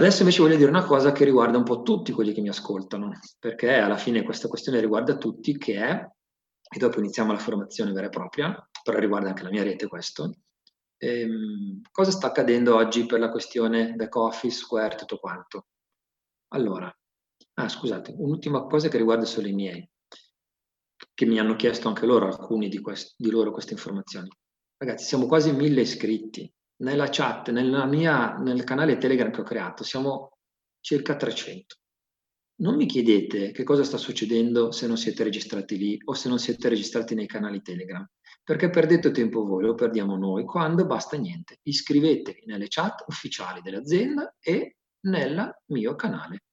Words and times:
Adesso 0.00 0.20
invece 0.20 0.40
voglio 0.40 0.56
dire 0.56 0.70
una 0.70 0.86
cosa 0.86 1.12
che 1.12 1.26
riguarda 1.26 1.58
un 1.58 1.62
po' 1.64 1.82
tutti 1.82 2.10
quelli 2.12 2.32
che 2.32 2.40
mi 2.40 2.48
ascoltano, 2.48 3.18
perché 3.38 3.74
alla 3.74 3.98
fine 3.98 4.22
questa 4.22 4.48
questione 4.48 4.80
riguarda 4.80 5.18
tutti, 5.18 5.58
che 5.58 5.74
è, 5.76 5.90
e 5.92 6.78
dopo 6.78 7.00
iniziamo 7.00 7.32
la 7.32 7.38
formazione 7.38 7.92
vera 7.92 8.06
e 8.06 8.08
propria, 8.08 8.70
però 8.82 8.98
riguarda 8.98 9.28
anche 9.28 9.42
la 9.42 9.50
mia 9.50 9.62
rete 9.62 9.88
questo, 9.88 10.32
ehm, 10.96 11.82
cosa 11.90 12.12
sta 12.12 12.28
accadendo 12.28 12.76
oggi 12.76 13.04
per 13.04 13.20
la 13.20 13.28
questione 13.28 13.92
back 13.92 14.16
office, 14.16 14.56
Square, 14.56 14.94
tutto 14.96 15.18
quanto. 15.18 15.66
Allora, 16.54 16.90
ah 17.56 17.68
scusate, 17.68 18.14
un'ultima 18.16 18.64
cosa 18.64 18.88
che 18.88 18.96
riguarda 18.96 19.26
solo 19.26 19.48
i 19.48 19.52
miei, 19.52 19.86
che 21.12 21.26
mi 21.26 21.38
hanno 21.38 21.56
chiesto 21.56 21.88
anche 21.88 22.06
loro, 22.06 22.24
alcuni 22.24 22.70
di, 22.70 22.80
quest- 22.80 23.16
di 23.18 23.30
loro 23.30 23.52
queste 23.52 23.74
informazioni. 23.74 24.30
Ragazzi, 24.78 25.04
siamo 25.04 25.26
quasi 25.26 25.52
mille 25.52 25.82
iscritti, 25.82 26.50
nella 26.80 27.08
chat, 27.10 27.50
mia, 27.50 28.36
nel 28.36 28.64
canale 28.64 28.98
Telegram 28.98 29.30
che 29.30 29.40
ho 29.40 29.44
creato, 29.44 29.84
siamo 29.84 30.36
circa 30.80 31.16
300. 31.16 31.76
Non 32.60 32.76
mi 32.76 32.86
chiedete 32.86 33.52
che 33.52 33.64
cosa 33.64 33.84
sta 33.84 33.96
succedendo 33.96 34.70
se 34.70 34.86
non 34.86 34.98
siete 34.98 35.22
registrati 35.24 35.78
lì 35.78 35.98
o 36.04 36.12
se 36.12 36.28
non 36.28 36.38
siete 36.38 36.68
registrati 36.68 37.14
nei 37.14 37.26
canali 37.26 37.62
Telegram, 37.62 38.06
perché 38.44 38.68
perdete 38.68 39.10
tempo 39.12 39.44
voi, 39.44 39.64
lo 39.64 39.74
perdiamo 39.74 40.16
noi, 40.16 40.44
quando 40.44 40.84
basta 40.84 41.16
niente. 41.16 41.58
Iscrivetevi 41.62 42.42
nelle 42.44 42.66
chat 42.68 43.04
ufficiali 43.06 43.62
dell'azienda 43.62 44.34
e 44.40 44.76
nel 45.06 45.62
mio 45.66 45.94
canale, 45.94 46.44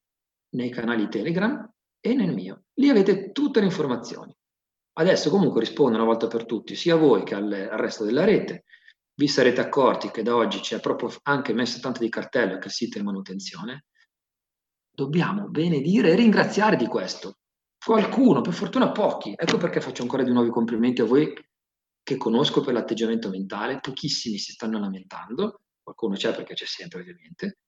nei 0.54 0.70
canali 0.70 1.08
Telegram 1.08 1.70
e 2.00 2.14
nel 2.14 2.32
mio. 2.32 2.64
Lì 2.74 2.88
avete 2.88 3.32
tutte 3.32 3.60
le 3.60 3.66
informazioni. 3.66 4.34
Adesso 4.94 5.28
comunque 5.30 5.60
rispondo 5.60 5.96
una 5.96 6.06
volta 6.06 6.26
per 6.26 6.46
tutti, 6.46 6.74
sia 6.74 6.94
a 6.94 6.98
voi 6.98 7.22
che 7.22 7.34
al 7.34 7.50
resto 7.50 8.04
della 8.04 8.24
rete, 8.24 8.64
vi 9.18 9.26
sarete 9.26 9.60
accorti 9.60 10.10
che 10.12 10.22
da 10.22 10.36
oggi 10.36 10.60
c'è 10.60 10.78
proprio 10.78 11.10
anche 11.22 11.52
messo 11.52 11.80
tanto 11.80 11.98
di 12.00 12.08
cartello 12.08 12.58
che 12.58 12.68
il 12.68 12.72
sito 12.72 12.96
è 12.96 13.00
in 13.00 13.06
manutenzione, 13.06 13.86
dobbiamo 14.88 15.48
benedire 15.48 16.12
e 16.12 16.14
ringraziare 16.14 16.76
di 16.76 16.86
questo. 16.86 17.38
Qualcuno, 17.84 18.42
per 18.42 18.52
fortuna 18.52 18.92
pochi, 18.92 19.34
ecco 19.36 19.56
perché 19.56 19.80
faccio 19.80 20.02
ancora 20.02 20.22
di 20.22 20.30
nuovo 20.30 20.46
i 20.46 20.52
complimenti 20.52 21.00
a 21.00 21.04
voi 21.04 21.32
che 22.00 22.16
conosco 22.16 22.60
per 22.60 22.72
l'atteggiamento 22.74 23.28
mentale, 23.28 23.80
pochissimi 23.80 24.38
si 24.38 24.52
stanno 24.52 24.78
lamentando, 24.78 25.62
qualcuno 25.82 26.14
c'è 26.14 26.32
perché 26.34 26.54
c'è 26.54 26.66
sempre 26.66 27.00
ovviamente, 27.00 27.58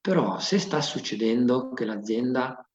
però 0.00 0.40
se 0.40 0.58
sta 0.58 0.80
succedendo 0.80 1.72
che 1.72 1.84
l'azienda 1.84 2.68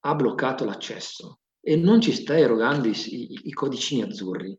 ha 0.00 0.14
bloccato 0.14 0.66
l'accesso 0.66 1.40
e 1.58 1.76
non 1.76 2.02
ci 2.02 2.12
sta 2.12 2.36
erogando 2.36 2.88
i, 2.88 2.92
i, 2.92 3.40
i 3.44 3.52
codicini 3.52 4.02
azzurri, 4.02 4.58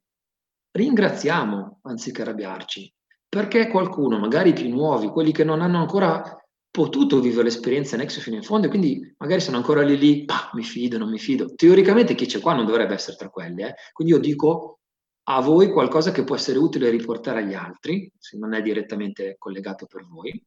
ringraziamo 0.75 1.79
anziché 1.83 2.21
arrabbiarci, 2.21 2.93
perché 3.29 3.67
qualcuno, 3.69 4.19
magari 4.19 4.49
i 4.49 4.53
più 4.53 4.69
nuovi, 4.69 5.07
quelli 5.07 5.31
che 5.31 5.45
non 5.45 5.61
hanno 5.61 5.79
ancora 5.79 6.37
potuto 6.69 7.21
vivere 7.21 7.43
l'esperienza 7.43 7.95
Nexo 7.95 8.19
fino 8.19 8.35
in 8.35 8.43
fondo 8.43 8.67
e 8.67 8.69
quindi 8.69 9.15
magari 9.17 9.39
sono 9.39 9.55
ancora 9.55 9.81
lì 9.81 9.97
lì, 9.97 10.25
bah, 10.25 10.49
mi 10.53 10.63
fido, 10.63 10.97
non 10.97 11.09
mi 11.09 11.17
fido. 11.17 11.55
Teoricamente 11.55 12.13
chi 12.15 12.25
c'è 12.25 12.41
qua 12.41 12.53
non 12.53 12.65
dovrebbe 12.65 12.93
essere 12.93 13.15
tra 13.15 13.29
quelli, 13.29 13.63
eh? 13.63 13.75
quindi 13.93 14.13
io 14.13 14.19
dico 14.19 14.79
a 15.27 15.39
voi 15.39 15.71
qualcosa 15.71 16.11
che 16.11 16.25
può 16.25 16.35
essere 16.35 16.59
utile 16.59 16.89
riportare 16.89 17.39
agli 17.39 17.53
altri, 17.53 18.11
se 18.17 18.37
non 18.37 18.53
è 18.53 18.61
direttamente 18.61 19.37
collegato 19.39 19.85
per 19.85 20.05
voi. 20.05 20.45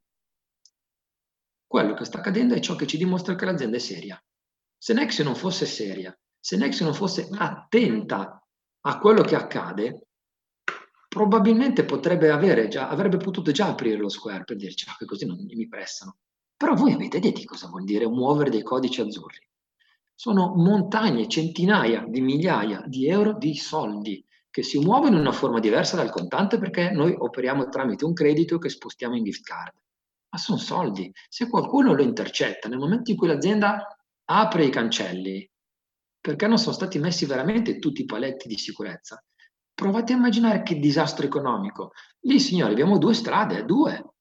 Quello 1.67 1.95
che 1.95 2.05
sta 2.05 2.19
accadendo 2.19 2.55
è 2.55 2.61
ciò 2.61 2.77
che 2.77 2.87
ci 2.87 2.99
dimostra 2.99 3.35
che 3.35 3.45
l'azienda 3.47 3.77
è 3.77 3.81
seria. 3.81 4.23
Se 4.77 4.93
Nexio 4.93 5.25
non 5.25 5.35
fosse 5.35 5.65
seria, 5.65 6.17
se 6.39 6.57
Nexio 6.57 6.85
non 6.85 6.95
fosse 6.95 7.29
attenta 7.33 8.43
a 8.81 8.99
quello 8.99 9.23
che 9.23 9.35
accade, 9.35 10.08
probabilmente 11.09 11.85
potrebbe 11.85 12.31
avere 12.31 12.69
già, 12.69 12.89
avrebbe 12.89 13.17
potuto 13.17 13.51
già 13.51 13.69
aprire 13.69 13.97
lo 13.97 14.11
Square 14.11 14.45
per 14.45 14.57
dirci 14.57 14.87
ah, 14.89 14.97
che 14.97 15.07
così 15.07 15.25
non 15.25 15.39
mi 15.43 15.67
prestano. 15.67 16.19
Però 16.57 16.75
voi 16.75 16.93
avete 16.93 17.19
detto 17.19 17.41
cosa 17.45 17.69
vuol 17.69 17.85
dire 17.85 18.07
muovere 18.07 18.51
dei 18.51 18.63
codici 18.63 19.01
azzurri. 19.01 19.47
Sono 20.15 20.55
montagne, 20.57 21.29
centinaia 21.29 22.05
di 22.07 22.21
migliaia 22.21 22.83
di 22.87 23.09
euro 23.09 23.35
di 23.35 23.55
soldi 23.55 24.25
che 24.51 24.63
si 24.63 24.79
muovono 24.79 25.15
in 25.15 25.21
una 25.21 25.33
forma 25.33 25.61
diversa 25.61 25.97
dal 25.97 26.11
contante 26.11 26.59
perché 26.59 26.91
noi 26.91 27.15
operiamo 27.17 27.69
tramite 27.69 28.05
un 28.05 28.13
credito 28.13 28.59
che 28.59 28.69
spostiamo 28.69 29.17
in 29.17 29.23
gift 29.23 29.45
card. 29.45 29.73
Ma 30.31 30.39
sono 30.39 30.59
soldi. 30.59 31.13
Se 31.29 31.49
qualcuno 31.49 31.95
lo 31.95 32.03
intercetta 32.03 32.69
nel 32.69 32.79
momento 32.79 33.11
in 33.13 33.17
cui 33.17 33.29
l'azienda 33.29 33.87
apre 34.25 34.65
i 34.65 34.71
cancelli, 34.71 35.49
perché 36.21 36.47
non 36.49 36.59
sono 36.59 36.75
stati 36.75 36.99
messi 36.99 37.25
veramente 37.25 37.79
tutti 37.79 38.03
i 38.03 38.05
paletti 38.05 38.49
di 38.49 38.59
sicurezza, 38.59 39.25
Provate 39.79 40.13
a 40.13 40.17
immaginare 40.17 40.65
che 40.65 40.81
disastro 40.81 41.25
economico. 41.25 41.93
Lì, 42.23 42.41
signori, 42.41 42.73
abbiamo 42.73 42.99
due 42.99 43.15
strade, 43.15 43.65
due. 43.65 44.15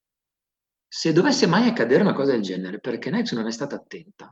Se 0.87 1.11
dovesse 1.11 1.47
mai 1.47 1.67
accadere 1.67 2.03
una 2.03 2.13
cosa 2.13 2.33
del 2.33 2.43
genere, 2.43 2.79
perché 2.79 3.09
Nex 3.09 3.33
non 3.33 3.47
è 3.47 3.51
stata 3.51 3.75
attenta, 3.75 4.31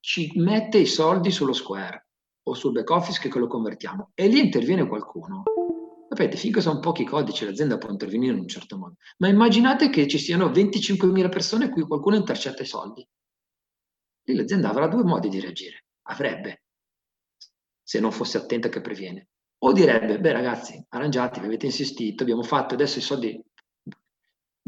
ci 0.00 0.32
mette 0.36 0.78
i 0.78 0.86
soldi 0.86 1.30
sullo 1.30 1.52
Square 1.52 2.06
o 2.44 2.54
sul 2.54 2.72
back 2.72 2.88
office 2.88 3.28
che 3.28 3.38
lo 3.38 3.48
convertiamo 3.48 4.12
e 4.14 4.28
lì 4.28 4.40
interviene 4.40 4.88
qualcuno. 4.88 5.42
Sapete, 6.08 6.38
finché 6.38 6.62
sono 6.62 6.80
pochi 6.80 7.04
codici 7.04 7.44
l'azienda 7.44 7.76
può 7.76 7.90
intervenire 7.90 8.32
in 8.32 8.38
un 8.38 8.48
certo 8.48 8.78
modo, 8.78 8.94
ma 9.18 9.28
immaginate 9.28 9.90
che 9.90 10.08
ci 10.08 10.16
siano 10.16 10.48
25.000 10.48 11.28
persone 11.28 11.66
a 11.66 11.68
cui 11.68 11.82
qualcuno 11.82 12.16
intercetta 12.16 12.62
i 12.62 12.66
soldi. 12.66 13.06
Lì 14.22 14.34
l'azienda 14.34 14.70
avrà 14.70 14.88
due 14.88 15.04
modi 15.04 15.28
di 15.28 15.38
reagire, 15.38 15.84
avrebbe, 16.04 16.62
se 17.82 18.00
non 18.00 18.10
fosse 18.10 18.38
attenta 18.38 18.70
che 18.70 18.80
previene. 18.80 19.28
O 19.58 19.72
direbbe, 19.72 20.20
beh 20.20 20.32
ragazzi, 20.32 20.84
arrangiatevi, 20.88 21.46
avete 21.46 21.66
insistito, 21.66 22.22
abbiamo 22.22 22.42
fatto, 22.42 22.74
adesso 22.74 22.98
i 22.98 23.02
soldi 23.02 23.42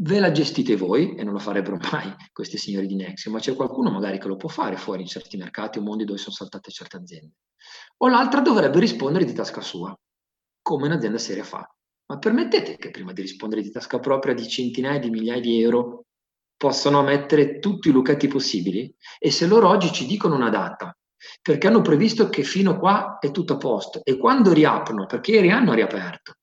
ve 0.01 0.19
la 0.19 0.31
gestite 0.31 0.75
voi, 0.75 1.15
e 1.15 1.23
non 1.23 1.33
lo 1.33 1.39
farebbero 1.39 1.77
mai 1.91 2.13
questi 2.31 2.57
signori 2.57 2.87
di 2.87 2.95
Nexio, 2.95 3.31
ma 3.31 3.39
c'è 3.39 3.55
qualcuno 3.55 3.91
magari 3.91 4.17
che 4.17 4.27
lo 4.27 4.35
può 4.35 4.49
fare 4.49 4.77
fuori 4.77 5.01
in 5.01 5.07
certi 5.07 5.37
mercati 5.37 5.77
o 5.77 5.81
mondi 5.81 6.05
dove 6.05 6.17
sono 6.17 6.35
saltate 6.35 6.71
certe 6.71 6.97
aziende. 6.97 7.33
O 7.97 8.07
l'altra 8.07 8.41
dovrebbe 8.41 8.79
rispondere 8.79 9.25
di 9.25 9.33
tasca 9.33 9.61
sua, 9.61 9.97
come 10.61 10.87
un'azienda 10.87 11.17
seria 11.17 11.43
fa. 11.43 11.69
Ma 12.07 12.17
permettete 12.17 12.77
che 12.77 12.89
prima 12.89 13.13
di 13.13 13.21
rispondere 13.21 13.61
di 13.61 13.69
tasca 13.69 13.99
propria 13.99 14.33
di 14.33 14.47
centinaia 14.47 14.99
di 14.99 15.11
migliaia 15.11 15.41
di 15.41 15.61
euro 15.61 16.05
possano 16.57 17.03
mettere 17.03 17.59
tutti 17.59 17.89
i 17.89 17.91
lucchetti 17.91 18.27
possibili? 18.27 18.91
E 19.19 19.29
se 19.29 19.45
loro 19.45 19.67
oggi 19.67 19.91
ci 19.91 20.07
dicono 20.07 20.35
una 20.35 20.49
data 20.49 20.97
perché 21.41 21.67
hanno 21.67 21.81
previsto 21.81 22.29
che 22.29 22.43
fino 22.43 22.71
a 22.71 22.77
qua 22.77 23.17
è 23.19 23.31
tutto 23.31 23.53
a 23.53 23.57
posto 23.57 24.01
e 24.03 24.17
quando 24.17 24.53
riaprono, 24.53 25.05
perché 25.05 25.31
ieri 25.31 25.51
hanno 25.51 25.73
riaperto, 25.73 26.35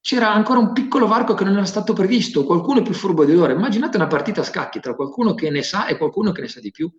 c'era 0.00 0.32
ancora 0.32 0.58
un 0.58 0.72
piccolo 0.72 1.06
varco 1.06 1.34
che 1.34 1.44
non 1.44 1.54
era 1.54 1.64
stato 1.64 1.92
previsto, 1.92 2.44
qualcuno 2.44 2.80
è 2.80 2.82
più 2.82 2.94
furbo 2.94 3.24
di 3.24 3.34
loro. 3.34 3.52
Immaginate 3.52 3.96
una 3.96 4.06
partita 4.06 4.40
a 4.40 4.44
scacchi 4.44 4.80
tra 4.80 4.94
qualcuno 4.94 5.34
che 5.34 5.50
ne 5.50 5.62
sa 5.62 5.86
e 5.86 5.98
qualcuno 5.98 6.32
che 6.32 6.40
ne 6.40 6.48
sa 6.48 6.60
di 6.60 6.70
più. 6.70 6.90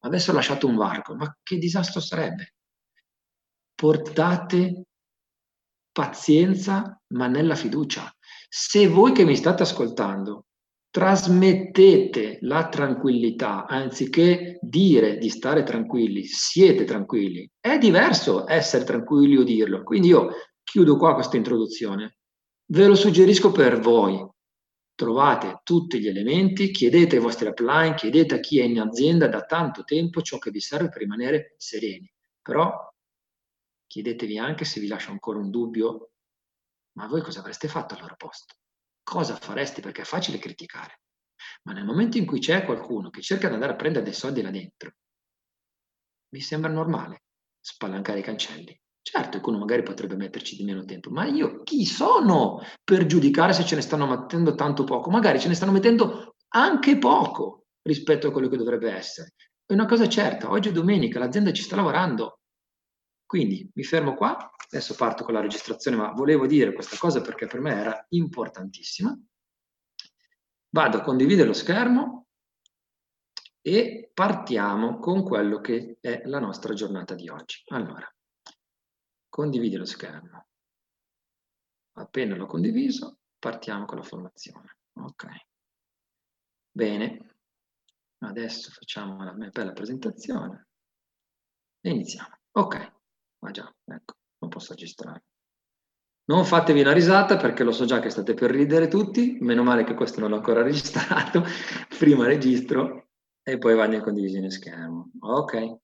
Avessero 0.00 0.36
lasciato 0.36 0.66
un 0.66 0.76
varco, 0.76 1.14
ma 1.14 1.36
che 1.42 1.58
disastro 1.58 2.00
sarebbe? 2.00 2.54
Portate 3.74 4.86
pazienza, 5.92 7.00
ma 7.14 7.26
nella 7.26 7.54
fiducia. 7.54 8.12
Se 8.48 8.88
voi 8.88 9.12
che 9.12 9.24
mi 9.24 9.36
state 9.36 9.62
ascoltando 9.62 10.46
trasmettete 10.96 12.38
la 12.40 12.70
tranquillità, 12.70 13.66
anziché 13.66 14.58
dire 14.62 15.18
di 15.18 15.28
stare 15.28 15.62
tranquilli, 15.62 16.24
siete 16.24 16.84
tranquilli. 16.84 17.46
È 17.60 17.76
diverso 17.76 18.48
essere 18.48 18.82
tranquilli 18.84 19.36
o 19.36 19.42
dirlo. 19.42 19.82
Quindi 19.82 20.08
io 20.08 20.30
chiudo 20.62 20.96
qua 20.96 21.12
questa 21.12 21.36
introduzione. 21.36 22.16
Ve 22.72 22.86
lo 22.86 22.94
suggerisco 22.94 23.52
per 23.52 23.78
voi. 23.78 24.26
Trovate 24.94 25.60
tutti 25.64 26.00
gli 26.00 26.08
elementi, 26.08 26.70
chiedete 26.70 27.16
ai 27.16 27.22
vostri 27.22 27.48
upline, 27.48 27.94
chiedete 27.94 28.36
a 28.36 28.40
chi 28.40 28.60
è 28.60 28.64
in 28.64 28.80
azienda 28.80 29.28
da 29.28 29.42
tanto 29.42 29.84
tempo 29.84 30.22
ciò 30.22 30.38
che 30.38 30.50
vi 30.50 30.60
serve 30.60 30.88
per 30.88 31.00
rimanere 31.00 31.56
sereni. 31.58 32.10
Però 32.40 32.72
chiedetevi 33.86 34.38
anche 34.38 34.64
se 34.64 34.80
vi 34.80 34.86
lascia 34.86 35.10
ancora 35.10 35.40
un 35.40 35.50
dubbio, 35.50 36.12
ma 36.92 37.06
voi 37.06 37.20
cosa 37.20 37.40
avreste 37.40 37.68
fatto 37.68 37.92
al 37.92 38.00
loro 38.00 38.14
posto? 38.16 38.54
Cosa 39.06 39.36
faresti? 39.36 39.80
Perché 39.80 40.02
è 40.02 40.04
facile 40.04 40.38
criticare. 40.38 41.00
Ma 41.62 41.72
nel 41.72 41.84
momento 41.84 42.18
in 42.18 42.26
cui 42.26 42.40
c'è 42.40 42.64
qualcuno 42.64 43.08
che 43.08 43.22
cerca 43.22 43.46
di 43.46 43.54
andare 43.54 43.72
a 43.72 43.76
prendere 43.76 44.04
dei 44.04 44.12
soldi 44.12 44.42
là 44.42 44.50
dentro, 44.50 44.94
mi 46.34 46.40
sembra 46.40 46.70
normale 46.70 47.22
spalancare 47.60 48.18
i 48.18 48.22
cancelli. 48.22 48.78
Certo, 49.00 49.30
qualcuno 49.30 49.58
magari 49.58 49.84
potrebbe 49.84 50.16
metterci 50.16 50.56
di 50.56 50.64
meno 50.64 50.84
tempo, 50.84 51.10
ma 51.10 51.24
io 51.26 51.62
chi 51.62 51.84
sono 51.86 52.60
per 52.82 53.06
giudicare 53.06 53.52
se 53.52 53.64
ce 53.64 53.76
ne 53.76 53.80
stanno 53.80 54.06
mettendo 54.08 54.56
tanto 54.56 54.82
poco? 54.82 55.10
Magari 55.10 55.38
ce 55.38 55.46
ne 55.46 55.54
stanno 55.54 55.70
mettendo 55.70 56.34
anche 56.48 56.98
poco 56.98 57.66
rispetto 57.82 58.26
a 58.26 58.32
quello 58.32 58.48
che 58.48 58.56
dovrebbe 58.56 58.90
essere. 58.90 59.34
È 59.64 59.72
una 59.72 59.86
cosa 59.86 60.08
certa, 60.08 60.50
oggi 60.50 60.70
è 60.70 60.72
domenica, 60.72 61.20
l'azienda 61.20 61.52
ci 61.52 61.62
sta 61.62 61.76
lavorando. 61.76 62.40
Quindi 63.26 63.68
mi 63.74 63.82
fermo 63.82 64.14
qua 64.14 64.50
adesso 64.68 64.94
parto 64.94 65.24
con 65.24 65.34
la 65.34 65.40
registrazione, 65.40 65.96
ma 65.96 66.12
volevo 66.12 66.46
dire 66.46 66.72
questa 66.72 66.96
cosa 66.96 67.20
perché 67.20 67.46
per 67.46 67.60
me 67.60 67.72
era 67.72 68.06
importantissima. 68.10 69.18
Vado 70.68 70.98
a 70.98 71.02
condividere 71.02 71.48
lo 71.48 71.52
schermo 71.52 72.28
e 73.60 74.10
partiamo 74.12 74.98
con 74.98 75.22
quello 75.24 75.60
che 75.60 75.98
è 76.00 76.22
la 76.26 76.38
nostra 76.38 76.74
giornata 76.74 77.14
di 77.14 77.28
oggi. 77.28 77.62
Allora, 77.68 78.08
condividi 79.28 79.76
lo 79.76 79.84
schermo. 79.84 80.46
Appena 81.98 82.36
l'ho 82.36 82.46
condiviso, 82.46 83.20
partiamo 83.38 83.86
con 83.86 83.98
la 83.98 84.04
formazione. 84.04 84.78
Ok. 84.94 85.26
Bene. 86.70 87.30
Adesso 88.18 88.70
facciamo 88.70 89.22
la 89.24 89.32
mia 89.32 89.50
bella 89.50 89.72
presentazione 89.72 90.68
e 91.80 91.90
iniziamo. 91.90 92.38
Ok, 92.52 92.95
ma 93.40 93.50
già, 93.50 93.72
ecco, 93.84 94.14
non 94.38 94.50
posso 94.50 94.72
registrare. 94.72 95.24
Non 96.28 96.44
fatevi 96.44 96.80
una 96.80 96.92
risata 96.92 97.36
perché 97.36 97.62
lo 97.62 97.70
so 97.70 97.84
già 97.84 98.00
che 98.00 98.10
state 98.10 98.34
per 98.34 98.50
ridere 98.50 98.88
tutti, 98.88 99.38
meno 99.40 99.62
male 99.62 99.84
che 99.84 99.94
questo 99.94 100.20
non 100.20 100.30
l'ho 100.30 100.36
ancora 100.36 100.62
registrato, 100.64 101.44
prima 101.98 102.26
registro 102.26 103.10
e 103.42 103.58
poi 103.58 103.76
vado 103.76 103.94
in 103.94 104.02
condivisione 104.02 104.50
schermo. 104.50 105.10
Ok. 105.20 105.78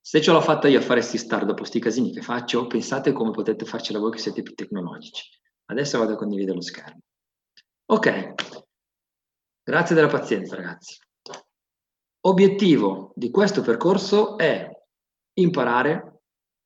Se 0.00 0.20
ce 0.20 0.32
l'ho 0.32 0.40
fatta 0.40 0.66
io 0.66 0.78
a 0.78 0.82
fare 0.82 1.02
sti 1.02 1.18
star 1.18 1.44
dopo 1.44 1.64
sti 1.64 1.78
casini 1.78 2.12
che 2.12 2.22
faccio, 2.22 2.66
pensate 2.66 3.12
come 3.12 3.30
potete 3.30 3.66
farcela 3.66 3.98
voi 3.98 4.12
che 4.12 4.18
siete 4.18 4.42
più 4.42 4.54
tecnologici. 4.54 5.28
Adesso 5.66 5.98
vado 5.98 6.14
a 6.14 6.16
condividere 6.16 6.56
lo 6.56 6.62
schermo. 6.62 7.00
Ok, 7.90 8.34
grazie 9.62 9.94
della 9.94 10.08
pazienza 10.08 10.56
ragazzi. 10.56 10.98
Obiettivo 12.24 13.12
di 13.14 13.30
questo 13.30 13.60
percorso 13.60 14.38
è 14.38 14.70
imparare 15.34 16.11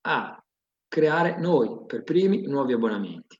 a 0.06 0.40
creare 0.86 1.38
noi 1.38 1.84
per 1.84 2.04
primi 2.04 2.42
nuovi 2.46 2.72
abbonamenti. 2.72 3.38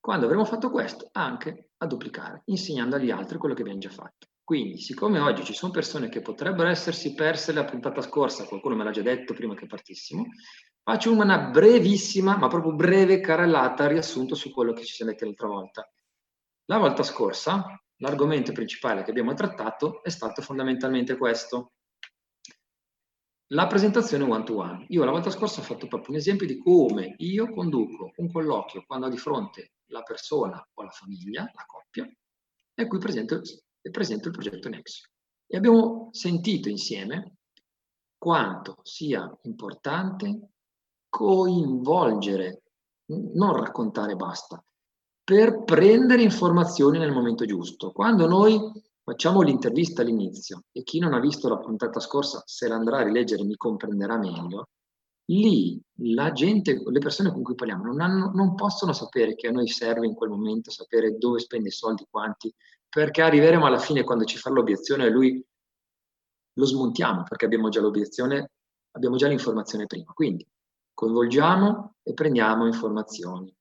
Quando 0.00 0.26
avremo 0.26 0.44
fatto 0.44 0.70
questo, 0.70 1.08
anche 1.12 1.70
a 1.76 1.86
duplicare, 1.86 2.42
insegnando 2.46 2.96
agli 2.96 3.10
altri 3.10 3.38
quello 3.38 3.54
che 3.54 3.62
abbiamo 3.62 3.78
già 3.78 3.90
fatto. 3.90 4.26
Quindi, 4.42 4.78
siccome 4.78 5.20
oggi 5.20 5.44
ci 5.44 5.52
sono 5.52 5.70
persone 5.70 6.08
che 6.08 6.22
potrebbero 6.22 6.68
essersi 6.68 7.14
perse 7.14 7.52
la 7.52 7.64
puntata 7.64 8.00
scorsa, 8.00 8.46
qualcuno 8.46 8.74
me 8.74 8.82
l'ha 8.82 8.90
già 8.90 9.02
detto 9.02 9.32
prima 9.32 9.54
che 9.54 9.66
partissimo, 9.66 10.26
faccio 10.82 11.12
una 11.12 11.50
brevissima, 11.50 12.36
ma 12.36 12.48
proprio 12.48 12.74
breve 12.74 13.20
carrellata 13.20 13.86
riassunto 13.86 14.34
su 14.34 14.50
quello 14.50 14.72
che 14.72 14.84
ci 14.84 14.94
siamo 14.94 15.12
detti 15.12 15.24
l'altra 15.24 15.46
volta. 15.46 15.88
La 16.64 16.78
volta 16.78 17.04
scorsa, 17.04 17.80
l'argomento 17.98 18.50
principale 18.50 19.04
che 19.04 19.10
abbiamo 19.10 19.34
trattato 19.34 20.02
è 20.02 20.08
stato 20.08 20.42
fondamentalmente 20.42 21.16
questo. 21.16 21.74
La 23.52 23.66
presentazione 23.66 24.22
one-to-one. 24.22 24.86
Io 24.90 25.02
la 25.02 25.10
volta 25.10 25.28
scorsa 25.28 25.60
ho 25.60 25.64
fatto 25.64 25.88
proprio 25.88 26.10
un 26.10 26.18
esempio 26.18 26.46
di 26.46 26.56
come 26.56 27.14
io 27.18 27.50
conduco 27.50 28.12
un 28.16 28.30
colloquio 28.30 28.84
quando 28.86 29.06
ho 29.06 29.08
di 29.08 29.16
fronte 29.16 29.72
la 29.86 30.02
persona 30.02 30.64
o 30.72 30.82
la 30.84 30.90
famiglia, 30.90 31.50
la 31.52 31.64
coppia, 31.66 32.08
e 32.74 32.86
qui 32.86 32.98
presento 32.98 33.40
presento 33.90 34.28
il 34.28 34.34
progetto 34.34 34.68
Nexio. 34.68 35.08
E 35.48 35.56
abbiamo 35.56 36.10
sentito 36.12 36.68
insieme 36.68 37.38
quanto 38.16 38.78
sia 38.84 39.28
importante 39.42 40.50
coinvolgere, 41.08 42.62
non 43.06 43.56
raccontare 43.56 44.14
basta, 44.14 44.64
per 45.24 45.64
prendere 45.64 46.22
informazioni 46.22 46.98
nel 46.98 47.10
momento 47.10 47.44
giusto. 47.44 47.90
Quando 47.90 48.28
noi 48.28 48.60
facciamo 49.10 49.40
l'intervista 49.40 50.02
all'inizio 50.02 50.66
e 50.70 50.84
chi 50.84 51.00
non 51.00 51.14
ha 51.14 51.18
visto 51.18 51.48
la 51.48 51.58
puntata 51.58 51.98
scorsa, 51.98 52.44
se 52.46 52.68
la 52.68 52.76
andrà 52.76 52.98
a 52.98 53.02
rileggere 53.02 53.42
mi 53.42 53.56
comprenderà 53.56 54.16
meglio, 54.16 54.68
lì 55.30 55.82
la 56.02 56.30
gente, 56.30 56.80
le 56.84 56.98
persone 57.00 57.32
con 57.32 57.42
cui 57.42 57.56
parliamo 57.56 57.82
non, 57.82 58.00
hanno, 58.00 58.30
non 58.32 58.54
possono 58.54 58.92
sapere 58.92 59.34
che 59.34 59.48
a 59.48 59.50
noi 59.50 59.66
serve 59.66 60.06
in 60.06 60.14
quel 60.14 60.30
momento 60.30 60.70
sapere 60.70 61.18
dove 61.18 61.40
spende 61.40 61.70
i 61.70 61.72
soldi, 61.72 62.06
quanti, 62.08 62.54
perché 62.88 63.22
arriveremo 63.22 63.66
alla 63.66 63.80
fine 63.80 64.04
quando 64.04 64.24
ci 64.24 64.36
fa 64.36 64.50
l'obiezione 64.50 65.06
e 65.06 65.10
lui 65.10 65.44
lo 66.52 66.64
smontiamo 66.64 67.24
perché 67.24 67.46
abbiamo 67.46 67.68
già 67.68 67.80
l'obiezione, 67.80 68.52
abbiamo 68.92 69.16
già 69.16 69.26
l'informazione 69.26 69.86
prima. 69.86 70.12
Quindi 70.12 70.46
coinvolgiamo 70.94 71.96
e 72.04 72.14
prendiamo 72.14 72.66
informazioni. 72.66 73.52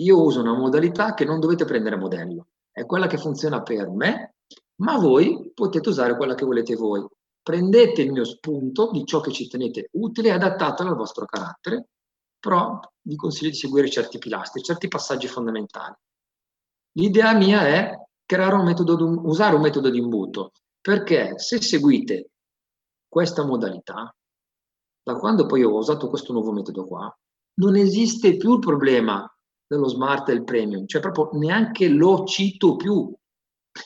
Io 0.00 0.22
uso 0.22 0.42
una 0.42 0.52
modalità 0.52 1.14
che 1.14 1.24
non 1.24 1.40
dovete 1.40 1.64
prendere 1.64 1.94
a 1.94 1.98
modello, 1.98 2.48
è 2.70 2.84
quella 2.84 3.06
che 3.06 3.16
funziona 3.16 3.62
per 3.62 3.88
me, 3.88 4.35
ma 4.76 4.98
voi 4.98 5.52
potete 5.54 5.88
usare 5.88 6.16
quella 6.16 6.34
che 6.34 6.44
volete 6.44 6.74
voi. 6.74 7.06
Prendete 7.42 8.02
il 8.02 8.12
mio 8.12 8.24
spunto 8.24 8.90
di 8.90 9.04
ciò 9.04 9.20
che 9.20 9.30
ci 9.32 9.48
tenete 9.48 9.88
utile 9.92 10.28
e 10.28 10.32
adattatelo 10.32 10.90
al 10.90 10.96
vostro 10.96 11.24
carattere, 11.26 11.88
però 12.38 12.78
vi 13.02 13.16
consiglio 13.16 13.50
di 13.50 13.56
seguire 13.56 13.88
certi 13.88 14.18
pilastri, 14.18 14.62
certi 14.62 14.88
passaggi 14.88 15.28
fondamentali. 15.28 15.94
L'idea 16.92 17.34
mia 17.34 17.66
è 17.66 17.94
un 18.28 18.64
metodo, 18.64 19.20
usare 19.24 19.54
un 19.54 19.60
metodo 19.60 19.90
di 19.90 19.98
imbuto, 19.98 20.52
perché 20.80 21.38
se 21.38 21.60
seguite 21.60 22.30
questa 23.08 23.44
modalità, 23.44 24.12
da 25.02 25.14
quando 25.16 25.46
poi 25.46 25.62
ho 25.62 25.76
usato 25.76 26.08
questo 26.08 26.32
nuovo 26.32 26.52
metodo 26.52 26.84
qua, 26.84 27.16
non 27.58 27.76
esiste 27.76 28.36
più 28.36 28.54
il 28.54 28.58
problema 28.58 29.28
dello 29.66 29.88
smart 29.88 30.28
e 30.28 30.32
del 30.32 30.44
premium, 30.44 30.86
cioè 30.86 31.00
proprio 31.00 31.38
neanche 31.38 31.88
lo 31.88 32.24
cito 32.24 32.76
più. 32.76 33.12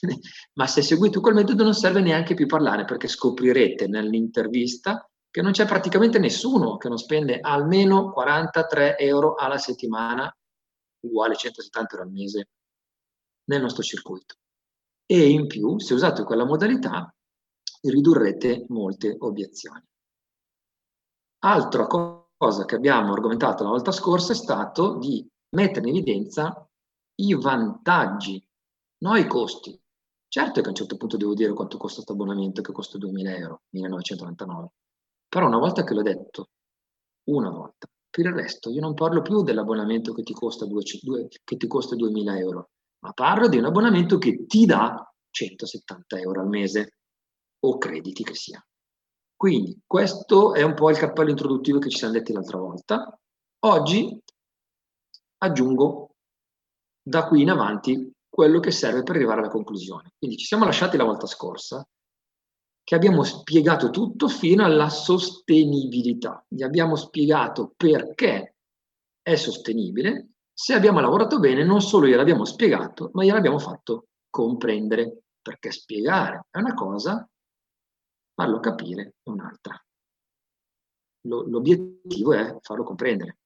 Ma 0.54 0.66
se 0.66 0.82
seguite 0.82 1.20
quel 1.20 1.34
metodo 1.34 1.64
non 1.64 1.74
serve 1.74 2.00
neanche 2.00 2.34
più 2.34 2.46
parlare 2.46 2.84
perché 2.84 3.08
scoprirete 3.08 3.86
nell'intervista 3.86 5.08
che 5.30 5.42
non 5.42 5.52
c'è 5.52 5.66
praticamente 5.66 6.18
nessuno 6.18 6.76
che 6.76 6.88
non 6.88 6.98
spende 6.98 7.38
almeno 7.40 8.10
43 8.10 8.98
euro 8.98 9.34
alla 9.34 9.58
settimana, 9.58 10.34
uguale 11.00 11.36
170 11.36 11.94
euro 11.94 12.06
al 12.06 12.12
mese, 12.12 12.48
nel 13.44 13.60
nostro 13.60 13.82
circuito. 13.82 14.34
E 15.06 15.28
in 15.28 15.46
più, 15.46 15.78
se 15.78 15.94
usate 15.94 16.24
quella 16.24 16.44
modalità, 16.44 17.12
ridurrete 17.82 18.66
molte 18.68 19.16
obiezioni. 19.18 19.82
Altra 21.42 21.86
cosa 21.86 22.64
che 22.64 22.74
abbiamo 22.74 23.12
argomentato 23.12 23.62
la 23.62 23.70
volta 23.70 23.92
scorsa 23.92 24.32
è 24.32 24.36
stato 24.36 24.98
di 24.98 25.26
mettere 25.56 25.88
in 25.88 25.96
evidenza 25.96 26.68
i 27.16 27.34
vantaggi, 27.34 28.44
non 29.02 29.16
i 29.16 29.26
costi. 29.26 29.78
Certo 30.28 30.60
che 30.60 30.66
a 30.66 30.70
un 30.70 30.76
certo 30.76 30.96
punto 30.96 31.16
devo 31.16 31.34
dire 31.34 31.52
quanto 31.52 31.76
costa 31.76 32.02
questo 32.02 32.12
abbonamento, 32.12 32.62
che 32.62 32.72
costa 32.72 32.98
2.000 32.98 33.36
euro, 33.36 33.62
1.999. 33.74 34.66
Però 35.28 35.46
una 35.46 35.58
volta 35.58 35.82
che 35.84 35.94
l'ho 35.94 36.02
detto, 36.02 36.50
una 37.30 37.50
volta, 37.50 37.88
per 38.08 38.26
il 38.26 38.32
resto 38.32 38.70
io 38.70 38.80
non 38.80 38.94
parlo 38.94 39.22
più 39.22 39.42
dell'abbonamento 39.42 40.12
che 40.12 40.22
ti 40.22 40.32
costa, 40.32 40.66
2, 40.66 40.82
che 41.44 41.56
ti 41.56 41.66
costa 41.66 41.96
2.000 41.96 42.38
euro, 42.38 42.70
ma 43.00 43.12
parlo 43.12 43.48
di 43.48 43.56
un 43.56 43.64
abbonamento 43.64 44.18
che 44.18 44.46
ti 44.46 44.66
dà 44.66 45.04
170 45.30 46.18
euro 46.18 46.40
al 46.40 46.48
mese 46.48 46.94
o 47.60 47.78
crediti 47.78 48.22
che 48.22 48.34
sia. 48.34 48.64
Quindi 49.36 49.80
questo 49.86 50.54
è 50.54 50.62
un 50.62 50.74
po' 50.74 50.90
il 50.90 50.98
cappello 50.98 51.30
introduttivo 51.30 51.78
che 51.78 51.88
ci 51.88 51.98
siamo 51.98 52.12
detti 52.12 52.32
l'altra 52.32 52.58
volta. 52.58 53.18
Oggi 53.60 54.22
aggiungo 55.38 56.10
da 57.02 57.26
qui 57.26 57.42
in 57.42 57.50
avanti 57.50 58.12
quello 58.30 58.60
che 58.60 58.70
serve 58.70 59.02
per 59.02 59.16
arrivare 59.16 59.40
alla 59.40 59.50
conclusione. 59.50 60.12
Quindi 60.16 60.38
ci 60.38 60.46
siamo 60.46 60.64
lasciati 60.64 60.96
la 60.96 61.04
volta 61.04 61.26
scorsa 61.26 61.86
che 62.82 62.94
abbiamo 62.94 63.24
spiegato 63.24 63.90
tutto 63.90 64.28
fino 64.28 64.64
alla 64.64 64.88
sostenibilità. 64.88 66.44
Gli 66.48 66.62
abbiamo 66.62 66.96
spiegato 66.96 67.74
perché 67.76 68.54
è 69.20 69.34
sostenibile 69.34 70.30
se 70.60 70.74
abbiamo 70.74 71.00
lavorato 71.00 71.38
bene, 71.38 71.64
non 71.64 71.80
solo 71.80 72.06
gliel'abbiamo 72.06 72.44
spiegato, 72.44 73.08
ma 73.14 73.24
gliel'abbiamo 73.24 73.58
fatto 73.58 74.08
comprendere, 74.28 75.22
perché 75.40 75.70
spiegare 75.70 76.48
è 76.50 76.58
una 76.58 76.74
cosa, 76.74 77.26
farlo 78.34 78.60
capire 78.60 79.14
è 79.22 79.30
un'altra. 79.30 79.82
l'obiettivo 81.22 82.34
è 82.34 82.58
farlo 82.60 82.84
comprendere. 82.84 83.38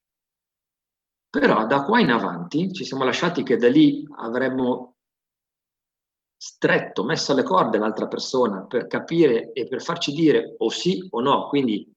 Però 1.35 1.67
da 1.67 1.83
qua 1.83 1.99
in 1.99 2.13
avanti 2.13 2.73
ci 2.73 2.85
siamo 2.85 3.03
lasciati 3.03 3.43
che 3.43 3.57
da 3.57 3.69
lì 3.69 4.07
avremmo 4.19 4.99
stretto, 6.37 7.03
messo 7.03 7.33
alle 7.33 7.43
corde 7.43 7.77
l'altra 7.77 8.07
persona 8.07 8.65
per 8.67 8.87
capire 8.87 9.53
e 9.53 9.67
per 9.67 9.83
farci 9.83 10.13
dire 10.13 10.55
o 10.59 10.71
sì 10.71 11.05
o 11.11 11.21
no. 11.21 11.49
Quindi 11.49 11.93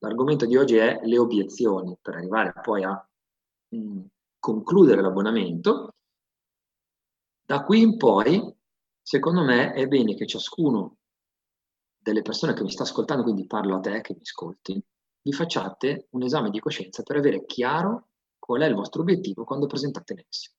l'argomento 0.00 0.44
di 0.44 0.58
oggi 0.58 0.76
è 0.76 1.00
le 1.04 1.18
obiezioni, 1.18 1.96
per 2.02 2.16
arrivare 2.16 2.52
poi 2.60 2.84
a 2.84 3.08
mh, 3.68 3.76
mm, 3.78 4.00
concludere 4.38 5.00
l'abbonamento, 5.00 5.94
da 7.46 7.64
qui 7.64 7.80
in 7.80 7.96
poi, 7.96 8.54
secondo 9.00 9.42
me, 9.42 9.72
è 9.72 9.86
bene 9.86 10.14
che 10.14 10.26
ciascuno 10.26 10.98
delle 11.96 12.20
persone 12.20 12.52
che 12.52 12.62
mi 12.62 12.70
sta 12.70 12.82
ascoltando, 12.82 13.22
quindi 13.22 13.46
parlo 13.46 13.76
a 13.76 13.80
te 13.80 14.02
che 14.02 14.12
mi 14.12 14.20
ascolti, 14.20 14.84
vi 15.22 15.32
facciate 15.32 16.08
un 16.10 16.24
esame 16.24 16.50
di 16.50 16.60
coscienza 16.60 17.02
per 17.02 17.16
avere 17.16 17.46
chiaro 17.46 18.08
qual 18.44 18.62
è 18.62 18.66
il 18.66 18.74
vostro 18.74 19.02
obiettivo 19.02 19.44
quando 19.44 19.66
presentate 19.66 20.14
Nexio. 20.14 20.50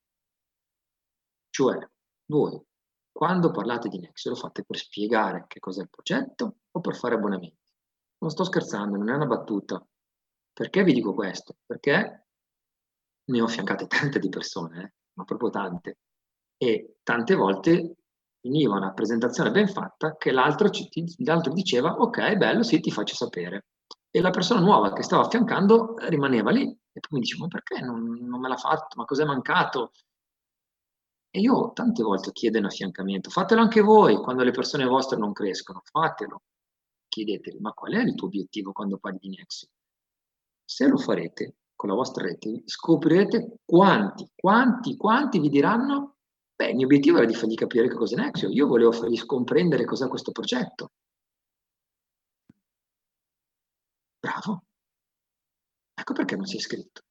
Cioè, 1.50 1.78
voi, 2.28 2.58
quando 3.12 3.52
parlate 3.52 3.90
di 3.90 4.00
Nexio, 4.00 4.32
lo 4.32 4.38
fate 4.38 4.64
per 4.64 4.78
spiegare 4.78 5.44
che 5.48 5.60
cos'è 5.60 5.82
il 5.82 5.90
progetto 5.90 6.60
o 6.72 6.80
per 6.80 6.96
fare 6.96 7.16
abbonamenti? 7.16 7.60
Non 8.20 8.32
sto 8.32 8.46
scherzando, 8.46 8.96
non 8.96 9.10
è 9.10 9.16
una 9.16 9.26
battuta. 9.26 9.86
Perché 10.54 10.84
vi 10.86 10.94
dico 10.94 11.14
questo? 11.14 11.58
Perché 11.66 12.28
ne 13.26 13.42
ho 13.42 13.46
affiancate 13.46 13.88
tante 13.88 14.18
di 14.18 14.30
persone, 14.30 14.82
eh, 14.82 14.94
ma 15.18 15.26
proprio 15.26 15.50
tante. 15.50 15.98
E 16.56 17.00
tante 17.04 17.36
volte 17.36 17.98
finiva 18.40 18.78
una 18.78 18.94
presentazione 18.94 19.52
ben 19.52 19.68
fatta 19.68 20.16
che 20.16 20.32
l'altro, 20.32 20.70
l'altro 21.18 21.52
diceva 21.52 21.96
ok, 21.98 22.38
bello, 22.38 22.64
sì, 22.64 22.80
ti 22.80 22.92
faccio 22.92 23.16
sapere. 23.16 23.66
E 24.10 24.22
la 24.22 24.30
persona 24.30 24.62
nuova 24.62 24.94
che 24.94 25.04
stava 25.04 25.24
affiancando 25.24 25.96
rimaneva 26.08 26.50
lì 26.50 26.80
e 26.94 27.00
poi 27.00 27.10
mi 27.12 27.20
dice 27.20 27.38
ma 27.38 27.48
perché 27.48 27.80
non, 27.82 28.04
non 28.04 28.40
me 28.40 28.48
l'ha 28.48 28.58
fatto? 28.58 28.96
Ma 28.98 29.06
cos'è 29.06 29.26
mancato? 29.26 29.92
E 31.36 31.40
io 31.40 31.72
tante 31.74 32.04
volte 32.04 32.32
chiedo 32.32 32.60
un 32.60 32.66
affiancamento, 32.66 33.32
fatelo 33.32 33.62
anche 33.62 33.82
voi 33.82 34.18
quando 34.18 34.44
le 34.44 34.52
persone 34.52 34.86
vostre 34.86 35.18
non 35.18 35.34
crescono, 35.34 35.82
fatelo. 35.84 36.44
Chiedetevi, 37.08 37.60
ma 37.60 37.74
qual 37.74 37.94
è 37.94 38.02
il 38.04 38.14
tuo 38.14 38.28
obiettivo 38.28 38.72
quando 38.72 39.00
parli 39.00 39.18
di 39.20 39.30
Nexio? 39.30 39.70
Se 40.64 40.88
lo 40.88 40.98
farete 40.98 41.56
con 41.76 41.90
la 41.90 41.96
vostra 41.96 42.26
rete, 42.26 42.62
scoprirete 42.66 43.60
quanti, 43.66 44.30
quanti, 44.36 44.96
quanti 44.96 45.40
vi 45.40 45.50
diranno, 45.50 46.18
beh, 46.56 46.70
il 46.70 46.76
mio 46.76 46.86
obiettivo 46.86 47.18
era 47.18 47.26
di 47.26 47.34
fargli 47.34 47.56
capire 47.56 47.88
che 47.88 47.96
cos'è 47.96 48.16
Nexio, 48.16 48.50
io 48.50 48.68
volevo 48.68 48.92
fargli 48.92 49.24
comprendere 49.26 49.86
cos'è 49.86 50.08
questo 50.08 50.32
progetto. 50.32 50.92
Bravo. 54.20 54.64
Ecco 56.04 56.12
perché 56.16 56.36
non 56.36 56.46
sei 56.46 56.58
iscritto. 56.58 57.02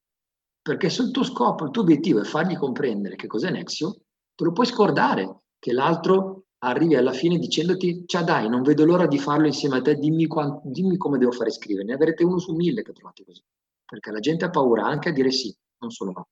Perché 0.60 0.90
se 0.90 1.00
il 1.00 1.12
tuo 1.12 1.24
scopo, 1.24 1.64
il 1.64 1.70
tuo 1.70 1.80
obiettivo 1.80 2.20
è 2.20 2.24
fargli 2.24 2.58
comprendere 2.58 3.16
che 3.16 3.26
cos'è 3.26 3.50
Nexio, 3.50 4.02
te 4.34 4.44
lo 4.44 4.52
puoi 4.52 4.66
scordare 4.66 5.44
che 5.58 5.72
l'altro 5.72 6.44
arrivi 6.58 6.94
alla 6.94 7.14
fine 7.14 7.38
dicendoti 7.38 8.04
ciao 8.06 8.22
dai, 8.22 8.50
non 8.50 8.60
vedo 8.62 8.84
l'ora 8.84 9.06
di 9.06 9.18
farlo 9.18 9.46
insieme 9.46 9.78
a 9.78 9.80
te, 9.80 9.94
dimmi, 9.94 10.26
quanto, 10.26 10.60
dimmi 10.64 10.98
come 10.98 11.16
devo 11.16 11.32
fare 11.32 11.50
scrivere. 11.50 11.86
Ne 11.86 11.94
avrete 11.94 12.22
uno 12.22 12.38
su 12.38 12.54
mille 12.54 12.82
che 12.82 12.92
trovate 12.92 13.24
così. 13.24 13.42
Perché 13.82 14.10
la 14.10 14.20
gente 14.20 14.44
ha 14.44 14.50
paura 14.50 14.84
anche 14.84 15.08
a 15.08 15.12
dire 15.12 15.30
sì, 15.30 15.56
non 15.78 15.90
solo 15.90 16.10
no. 16.12 16.28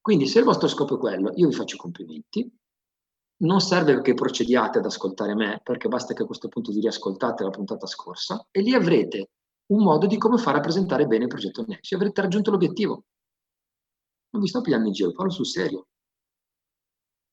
Quindi 0.00 0.28
se 0.28 0.38
il 0.38 0.44
vostro 0.44 0.68
scopo 0.68 0.94
è 0.94 0.98
quello, 0.98 1.32
io 1.34 1.48
vi 1.48 1.54
faccio 1.54 1.76
complimenti. 1.76 2.48
Non 3.38 3.60
serve 3.60 4.00
che 4.02 4.14
procediate 4.14 4.78
ad 4.78 4.84
ascoltare 4.84 5.34
me, 5.34 5.60
perché 5.64 5.88
basta 5.88 6.14
che 6.14 6.22
a 6.22 6.26
questo 6.26 6.46
punto 6.46 6.70
vi 6.70 6.78
riascoltate 6.78 7.42
la 7.42 7.50
puntata 7.50 7.86
scorsa 7.88 8.46
e 8.52 8.60
lì 8.60 8.72
avrete 8.72 9.30
un 9.66 9.82
modo 9.82 10.06
di 10.06 10.18
come 10.18 10.38
far 10.38 10.54
rappresentare 10.54 11.06
bene 11.06 11.24
il 11.24 11.28
progetto 11.28 11.64
Nexi. 11.66 11.94
Avrete 11.94 12.20
raggiunto 12.20 12.50
l'obiettivo. 12.50 13.04
Non 14.30 14.42
vi 14.42 14.48
sto 14.48 14.60
pigliando 14.60 14.88
in 14.88 14.92
giro, 14.92 15.12
parlo 15.12 15.30
sul 15.30 15.46
serio. 15.46 15.86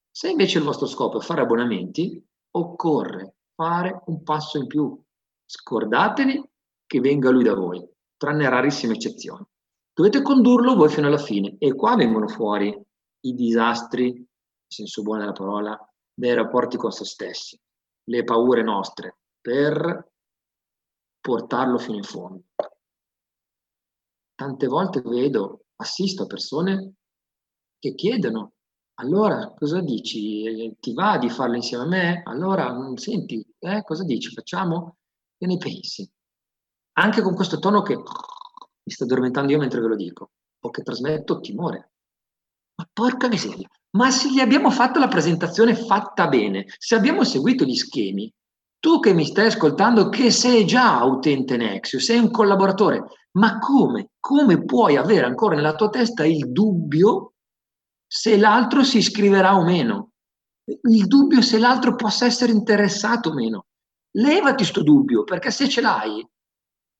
Se 0.09 0.29
invece 0.29 0.59
il 0.59 0.63
vostro 0.63 0.87
scopo 0.87 1.19
è 1.19 1.23
fare 1.23 1.41
abbonamenti, 1.41 2.23
occorre 2.51 3.35
fare 3.55 4.01
un 4.05 4.23
passo 4.23 4.57
in 4.57 4.67
più. 4.67 5.01
Scordatevi 5.45 6.49
che 6.85 6.99
venga 6.99 7.29
lui 7.29 7.43
da 7.43 7.53
voi, 7.53 7.85
tranne 8.17 8.49
rarissime 8.49 8.93
eccezioni. 8.93 9.45
Dovete 9.93 10.21
condurlo 10.21 10.75
voi 10.75 10.89
fino 10.89 11.07
alla 11.07 11.17
fine 11.17 11.55
e 11.57 11.73
qua 11.73 11.95
vengono 11.95 12.27
fuori 12.27 12.77
i 13.23 13.33
disastri, 13.33 14.07
in 14.07 14.25
senso 14.67 15.01
buono 15.01 15.21
della 15.21 15.31
parola, 15.33 15.93
dei 16.13 16.33
rapporti 16.33 16.77
con 16.77 16.91
se 16.91 17.05
stessi, 17.05 17.59
le 18.05 18.23
paure 18.23 18.63
nostre 18.63 19.17
per 19.39 20.10
portarlo 21.21 21.77
fino 21.77 21.97
in 21.97 22.03
fondo. 22.03 22.43
Tante 24.35 24.67
volte 24.67 25.01
vedo, 25.01 25.65
assisto 25.75 26.23
a 26.23 26.27
persone 26.27 26.95
che 27.77 27.93
chiedono, 27.93 28.53
allora 28.95 29.53
cosa 29.57 29.81
dici? 29.81 30.75
Ti 30.79 30.93
va 30.93 31.17
di 31.17 31.29
farlo 31.29 31.55
insieme 31.55 31.83
a 31.83 31.87
me? 31.87 32.21
Allora, 32.25 32.75
senti, 32.95 33.45
eh, 33.59 33.83
cosa 33.83 34.03
dici? 34.03 34.31
Facciamo? 34.31 34.97
Che 35.37 35.45
ne 35.45 35.57
pensi? 35.57 36.09
Anche 36.93 37.21
con 37.21 37.33
questo 37.33 37.59
tono 37.59 37.81
che 37.81 37.95
mi 37.95 38.91
sto 38.91 39.03
addormentando 39.03 39.51
io 39.51 39.59
mentre 39.59 39.79
ve 39.79 39.87
lo 39.87 39.95
dico, 39.95 40.31
o 40.59 40.69
che 40.69 40.81
trasmetto 40.81 41.39
timore. 41.39 41.91
Ma 42.75 42.89
porca 42.91 43.27
miseria, 43.27 43.67
ma 43.91 44.11
se 44.11 44.31
gli 44.31 44.39
abbiamo 44.39 44.69
fatto 44.69 44.99
la 44.99 45.07
presentazione 45.07 45.75
fatta 45.75 46.27
bene, 46.27 46.65
se 46.77 46.95
abbiamo 46.95 47.23
seguito 47.23 47.63
gli 47.63 47.75
schemi, 47.75 48.31
tu 48.81 48.99
che 48.99 49.13
mi 49.13 49.25
stai 49.25 49.45
ascoltando, 49.45 50.09
che 50.09 50.31
sei 50.31 50.65
già 50.65 51.03
utente 51.03 51.55
Nexio, 51.55 51.99
sei 51.99 52.17
un 52.17 52.31
collaboratore, 52.31 53.03
ma 53.33 53.59
come? 53.59 54.09
Come 54.19 54.65
puoi 54.65 54.97
avere 54.97 55.27
ancora 55.27 55.55
nella 55.55 55.75
tua 55.75 55.89
testa 55.89 56.25
il 56.25 56.51
dubbio 56.51 57.33
se 58.07 58.37
l'altro 58.37 58.83
si 58.83 58.97
iscriverà 58.97 59.55
o 59.55 59.63
meno? 59.63 60.13
Il 60.65 61.05
dubbio 61.05 61.43
se 61.43 61.59
l'altro 61.59 61.95
possa 61.95 62.25
essere 62.25 62.51
interessato 62.51 63.29
o 63.29 63.33
meno. 63.33 63.67
Levati 64.15 64.65
sto 64.65 64.81
dubbio, 64.81 65.23
perché 65.25 65.51
se 65.51 65.69
ce 65.69 65.81
l'hai, 65.81 66.27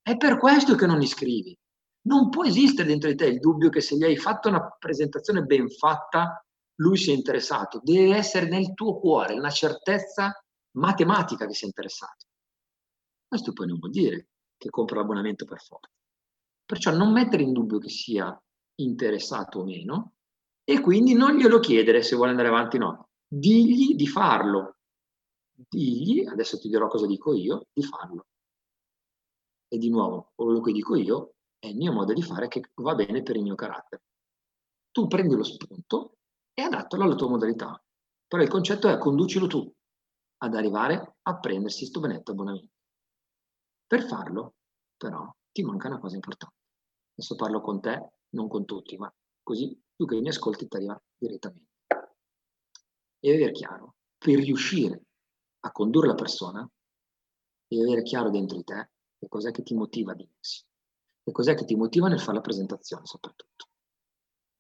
è 0.04 0.16
per 0.18 0.38
questo 0.38 0.76
che 0.76 0.86
non 0.86 1.02
iscrivi. 1.02 1.58
Non 2.04 2.30
può 2.30 2.46
esistere 2.46 2.90
dentro 2.90 3.10
di 3.10 3.16
te 3.16 3.26
il 3.26 3.40
dubbio 3.40 3.70
che 3.70 3.82
se 3.82 3.96
gli 3.96 4.04
hai 4.04 4.18
fatto 4.18 4.50
una 4.50 4.76
presentazione 4.78 5.42
ben 5.42 5.68
fatta, 5.68 6.46
lui 6.76 6.98
sia 6.98 7.14
interessato. 7.14 7.82
Deve 7.84 8.16
essere 8.16 8.48
nel 8.48 8.76
tuo 8.76 9.00
cuore 9.00 9.34
una 9.34 9.50
certezza 9.50 10.32
matematica 10.74 11.46
che 11.46 11.54
sia 11.54 11.68
interessato. 11.68 12.26
Questo 13.28 13.54
poi 13.54 13.68
non 13.68 13.80
vuol 13.80 13.92
dire 13.92 14.28
che 14.58 14.70
compra 14.70 15.00
l'abbonamento 15.00 15.46
per 15.46 15.62
forza. 15.62 15.90
Perciò 16.66 16.96
non 16.96 17.12
mettere 17.12 17.44
in 17.44 17.54
dubbio 17.54 17.80
che 17.80 17.90
sia 17.90 18.38
interessato 18.76 19.60
o 19.60 19.64
meno 19.64 20.14
e 20.64 20.80
quindi 20.80 21.14
non 21.14 21.36
glielo 21.36 21.60
chiedere 21.60 22.02
se 22.02 22.16
vuole 22.16 22.32
andare 22.32 22.50
avanti 22.50 22.78
o 22.78 22.80
no. 22.80 23.10
Digli 23.28 23.96
di 23.96 24.08
farlo. 24.08 24.78
Digli, 25.54 26.26
adesso 26.26 26.60
ti 26.60 26.70
dirò 26.70 26.88
cosa 26.88 27.08
dico 27.08 27.34
io, 27.34 27.68
di 27.74 27.84
farlo. 27.84 28.28
E 29.68 29.78
di 29.78 29.90
nuovo, 29.90 30.32
quello 30.36 30.62
che 30.62 30.72
dico 30.72 30.96
io 30.96 31.36
è 31.58 31.68
il 31.68 31.78
mio 31.78 31.94
modo 31.94 32.14
di 32.14 32.22
fare 32.22 32.48
che 32.48 32.62
va 32.76 32.96
bene 32.96 33.24
per 33.24 33.36
il 33.36 33.44
mio 33.44 33.56
carattere. 33.56 34.04
Tu 34.92 35.08
prendi 35.08 35.36
lo 35.36 35.44
spunto 35.44 36.18
e 36.54 36.64
adattalo 36.64 37.04
alla 37.04 37.16
tua 37.16 37.30
modalità. 37.30 37.82
Però 38.28 38.42
il 38.42 38.50
concetto 38.50 38.90
è 38.90 38.98
conducilo 38.98 39.48
tu 39.48 39.74
ad 40.44 40.56
arrivare 40.56 41.18
a 41.22 41.38
prendersi 41.40 41.80
questo 41.80 42.00
benedetto 42.00 42.32
abbonamento. 42.32 42.74
Per 43.86 44.04
farlo, 44.04 44.56
però, 44.98 45.30
ti 45.52 45.64
manca 45.64 45.88
una 45.88 46.00
cosa 46.00 46.16
importante. 46.16 46.56
Adesso 47.14 47.36
parlo 47.36 47.62
con 47.62 47.82
te, 47.82 48.12
non 48.30 48.48
con 48.48 48.66
tutti, 48.66 48.98
ma 48.98 49.14
così 49.44 49.80
tu 49.96 50.06
che 50.06 50.20
mi 50.20 50.30
ascolti 50.30 50.68
ti 50.68 50.76
arriva 50.78 51.00
direttamente. 51.18 51.70
E 53.20 53.34
avere 53.34 53.52
chiaro, 53.52 53.96
per 54.18 54.40
riuscire 54.40 55.04
a 55.60 55.72
condurre 55.72 56.08
la 56.08 56.16
persona, 56.16 56.68
devi 57.68 57.84
avere 57.84 58.02
chiaro 58.02 58.30
dentro 58.32 58.58
di 58.58 58.64
te 58.64 58.90
che 59.18 59.28
cos'è 59.28 59.52
che 59.52 59.62
ti 59.62 59.76
motiva 59.76 60.14
a 60.14 60.16
dirsi. 60.16 60.66
Che 61.24 61.32
cos'è 61.32 61.54
che 61.54 61.66
ti 61.66 61.76
motiva 61.76 62.08
nel 62.08 62.20
fare 62.20 62.38
la 62.38 62.42
presentazione, 62.42 63.06
soprattutto. 63.06 63.68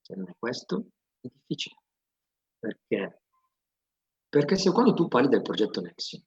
Se 0.01 0.13
non 0.15 0.29
è 0.29 0.35
questo, 0.37 0.89
è 1.19 1.27
difficile. 1.27 1.81
Perché 2.59 3.20
perché 4.31 4.55
se 4.55 4.71
quando 4.71 4.93
tu 4.93 5.09
parli 5.09 5.27
del 5.27 5.41
progetto 5.41 5.81
Nexi, 5.81 6.25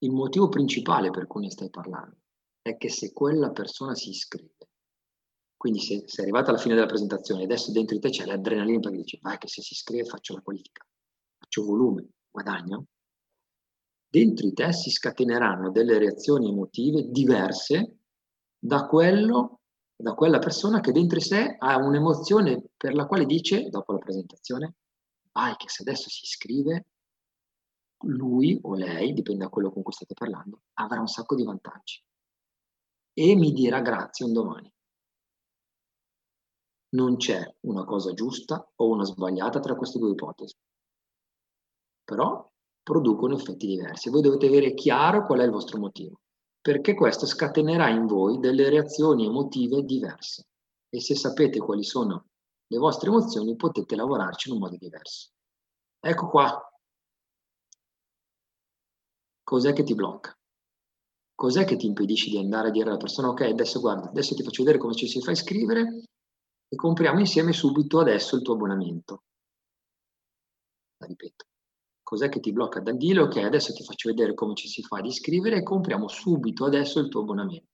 il 0.00 0.10
motivo 0.10 0.50
principale 0.50 1.08
per 1.08 1.26
cui 1.26 1.40
ne 1.40 1.50
stai 1.50 1.70
parlando 1.70 2.18
è 2.60 2.76
che 2.76 2.90
se 2.90 3.14
quella 3.14 3.50
persona 3.50 3.94
si 3.94 4.10
iscrive, 4.10 4.68
quindi 5.56 5.80
se 5.80 6.02
sei 6.04 6.24
arrivata 6.24 6.50
alla 6.50 6.58
fine 6.58 6.74
della 6.74 6.86
presentazione, 6.86 7.44
adesso 7.44 7.72
dentro 7.72 7.96
di 7.96 8.02
te 8.02 8.10
c'è 8.10 8.26
l'adrenalina 8.26 8.78
perché 8.78 8.98
dici, 8.98 9.18
vai 9.22 9.38
che 9.38 9.48
se 9.48 9.62
si 9.62 9.72
iscrive 9.72 10.04
faccio 10.04 10.34
la 10.34 10.42
qualifica, 10.42 10.86
faccio 11.38 11.64
volume, 11.64 12.08
guadagno, 12.30 12.88
dentro 14.06 14.46
di 14.46 14.52
te 14.52 14.70
si 14.74 14.90
scateneranno 14.90 15.70
delle 15.70 15.96
reazioni 15.96 16.50
emotive 16.50 17.08
diverse 17.08 18.00
da 18.58 18.84
quello, 18.84 19.60
da 19.96 20.12
quella 20.12 20.38
persona 20.40 20.80
che 20.80 20.92
dentro 20.92 21.16
di 21.16 21.24
sé 21.24 21.56
ha 21.58 21.78
un'emozione 21.78 22.64
per 22.76 22.92
la 22.92 23.06
quale 23.06 23.24
dice, 23.24 23.70
dopo 23.70 23.92
la 23.92 23.98
presentazione, 23.98 24.74
vai 25.34 25.56
che 25.56 25.68
se 25.68 25.82
adesso 25.82 26.08
si 26.08 26.24
iscrive, 26.24 26.86
lui 28.06 28.58
o 28.62 28.74
lei, 28.74 29.12
dipende 29.12 29.44
da 29.44 29.50
quello 29.50 29.70
con 29.70 29.82
cui 29.82 29.92
state 29.92 30.14
parlando, 30.14 30.62
avrà 30.74 31.00
un 31.00 31.08
sacco 31.08 31.34
di 31.34 31.44
vantaggi 31.44 32.02
e 33.12 33.34
mi 33.34 33.52
dirà 33.52 33.80
grazie 33.80 34.24
un 34.24 34.32
domani. 34.32 34.72
Non 36.94 37.16
c'è 37.16 37.56
una 37.60 37.84
cosa 37.84 38.12
giusta 38.12 38.70
o 38.76 38.88
una 38.88 39.04
sbagliata 39.04 39.58
tra 39.58 39.74
queste 39.74 39.98
due 39.98 40.12
ipotesi, 40.12 40.54
però 42.04 42.48
producono 42.82 43.34
effetti 43.34 43.66
diversi. 43.66 44.10
Voi 44.10 44.22
dovete 44.22 44.46
avere 44.46 44.74
chiaro 44.74 45.26
qual 45.26 45.40
è 45.40 45.44
il 45.44 45.50
vostro 45.50 45.78
motivo, 45.78 46.20
perché 46.60 46.94
questo 46.94 47.26
scatenerà 47.26 47.88
in 47.88 48.06
voi 48.06 48.38
delle 48.38 48.68
reazioni 48.68 49.26
emotive 49.26 49.82
diverse 49.82 50.46
e 50.88 51.00
se 51.00 51.16
sapete 51.16 51.58
quali 51.58 51.82
sono 51.82 52.28
le 52.66 52.78
vostre 52.78 53.08
emozioni 53.08 53.56
potete 53.56 53.96
lavorarci 53.96 54.48
in 54.48 54.54
un 54.54 54.60
modo 54.60 54.76
diverso. 54.76 55.30
Ecco 56.00 56.28
qua. 56.28 56.68
Cos'è 59.42 59.72
che 59.72 59.82
ti 59.82 59.94
blocca? 59.94 60.36
Cos'è 61.34 61.64
che 61.64 61.76
ti 61.76 61.86
impedisce 61.86 62.30
di 62.30 62.38
andare 62.38 62.68
a 62.68 62.70
dire 62.70 62.88
alla 62.88 62.96
persona 62.96 63.28
ok, 63.28 63.42
adesso 63.42 63.80
guarda, 63.80 64.08
adesso 64.08 64.34
ti 64.34 64.42
faccio 64.42 64.62
vedere 64.62 64.78
come 64.78 64.94
ci 64.94 65.08
si 65.08 65.20
fa 65.20 65.32
iscrivere 65.32 66.04
e 66.68 66.76
compriamo 66.76 67.18
insieme 67.18 67.52
subito 67.52 67.98
adesso 67.98 68.36
il 68.36 68.42
tuo 68.42 68.54
abbonamento. 68.54 69.24
La 70.98 71.06
ripeto. 71.06 71.44
Cos'è 72.02 72.28
che 72.28 72.40
ti 72.40 72.52
blocca 72.52 72.80
dal 72.80 72.96
dire 72.96 73.20
ok, 73.20 73.36
adesso 73.38 73.72
ti 73.72 73.82
faccio 73.82 74.08
vedere 74.08 74.34
come 74.34 74.54
ci 74.54 74.68
si 74.68 74.82
fa 74.82 74.98
ad 74.98 75.06
iscrivere 75.06 75.58
e 75.58 75.62
compriamo 75.62 76.08
subito 76.08 76.64
adesso 76.64 77.00
il 77.00 77.08
tuo 77.08 77.22
abbonamento 77.22 77.73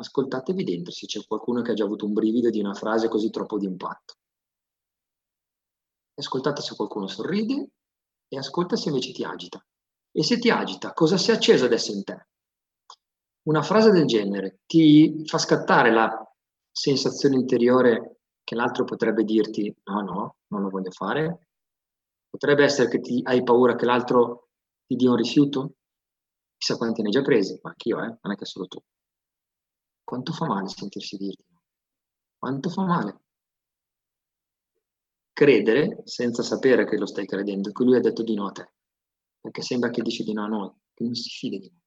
ascoltatevi 0.00 0.64
dentro 0.64 0.92
se 0.92 1.06
c'è 1.06 1.24
qualcuno 1.26 1.62
che 1.62 1.72
ha 1.72 1.74
già 1.74 1.84
avuto 1.84 2.06
un 2.06 2.12
brivido 2.12 2.50
di 2.50 2.58
una 2.58 2.74
frase 2.74 3.08
così 3.08 3.30
troppo 3.30 3.58
di 3.58 3.66
impatto. 3.66 4.14
Ascoltate 6.14 6.60
se 6.62 6.74
qualcuno 6.74 7.06
sorride 7.06 7.70
e 8.28 8.36
ascolta 8.36 8.76
se 8.76 8.88
invece 8.88 9.12
ti 9.12 9.24
agita. 9.24 9.64
E 10.12 10.22
se 10.22 10.38
ti 10.38 10.50
agita, 10.50 10.92
cosa 10.92 11.16
si 11.16 11.30
è 11.30 11.34
acceso 11.34 11.66
adesso 11.66 11.92
in 11.92 12.04
te? 12.04 12.26
Una 13.42 13.62
frase 13.62 13.90
del 13.90 14.06
genere 14.06 14.60
ti 14.66 15.22
fa 15.24 15.38
scattare 15.38 15.92
la 15.92 16.10
sensazione 16.70 17.36
interiore 17.36 18.20
che 18.44 18.54
l'altro 18.54 18.84
potrebbe 18.84 19.24
dirti 19.24 19.74
no, 19.84 20.00
no, 20.02 20.36
non 20.48 20.62
lo 20.62 20.68
voglio 20.68 20.90
fare. 20.90 21.46
Potrebbe 22.28 22.64
essere 22.64 22.88
che 22.88 23.00
ti, 23.00 23.20
hai 23.24 23.42
paura 23.42 23.76
che 23.76 23.86
l'altro 23.86 24.48
ti 24.86 24.96
dia 24.96 25.10
un 25.10 25.16
rifiuto. 25.16 25.74
Chissà 26.56 26.76
quanti 26.76 27.00
ne 27.00 27.08
hai 27.08 27.14
già 27.14 27.22
presi, 27.22 27.58
ma 27.62 27.70
anch'io, 27.70 27.98
eh, 27.98 28.18
non 28.20 28.32
è 28.32 28.36
che 28.36 28.44
solo 28.44 28.66
tu. 28.66 28.78
Quanto 30.10 30.32
fa 30.32 30.44
male 30.44 30.66
sentirsi 30.66 31.16
dirti 31.16 31.44
no? 31.52 31.60
Quanto 32.36 32.68
fa 32.68 32.82
male? 32.82 33.20
Credere 35.32 36.02
senza 36.04 36.42
sapere 36.42 36.84
che 36.84 36.98
lo 36.98 37.06
stai 37.06 37.26
credendo, 37.26 37.70
che 37.70 37.84
lui 37.84 37.94
ha 37.94 38.00
detto 38.00 38.24
di 38.24 38.34
no 38.34 38.48
a 38.48 38.50
te, 38.50 38.72
perché 39.40 39.62
sembra 39.62 39.90
che 39.90 40.02
dici 40.02 40.24
di 40.24 40.32
no 40.32 40.42
a 40.42 40.48
noi, 40.48 40.72
che 40.94 41.04
non 41.04 41.14
si 41.14 41.28
fida 41.28 41.58
di 41.58 41.70
noi. 41.70 41.80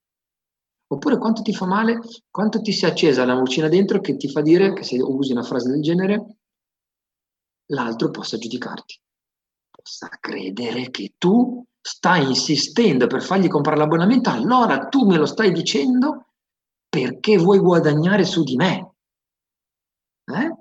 Oppure 0.88 1.18
quanto 1.18 1.42
ti 1.42 1.53
fa 1.53 1.65
male, 1.65 2.00
quanto 2.30 2.62
ti 2.62 2.72
si 2.72 2.86
è 2.86 2.88
accesa 2.88 3.25
la 3.25 3.36
vocina 3.36 3.68
dentro 3.68 4.00
che 4.00 4.15
ti 4.15 4.30
fa 4.30 4.39
dire 4.39 4.72
che 4.72 4.84
se 4.84 5.01
usi 5.01 5.34
una 5.34 5.44
frase 5.44 5.70
del 5.70 5.82
genere, 5.82 6.38
l'altro 7.72 8.10
possa 8.10 8.38
giudicarti, 8.38 9.01
possa 9.70 10.08
credere 10.22 10.92
che 10.92 11.15
tu 11.18 11.62
stai 11.77 12.25
insistendo 12.25 13.08
per 13.08 13.22
fargli 13.22 13.50
comprare 13.50 13.80
l'abbonamento, 13.80 14.30
allora 14.30 14.88
tu 14.88 15.06
me 15.06 15.18
lo 15.18 15.25
stai 15.25 15.51
dicendo 15.51 16.27
perché 16.93 17.38
vuoi 17.38 17.57
guadagnare 17.57 18.23
su 18.23 18.43
di 18.43 18.55
me. 18.55 18.93
Eh? 20.25 20.55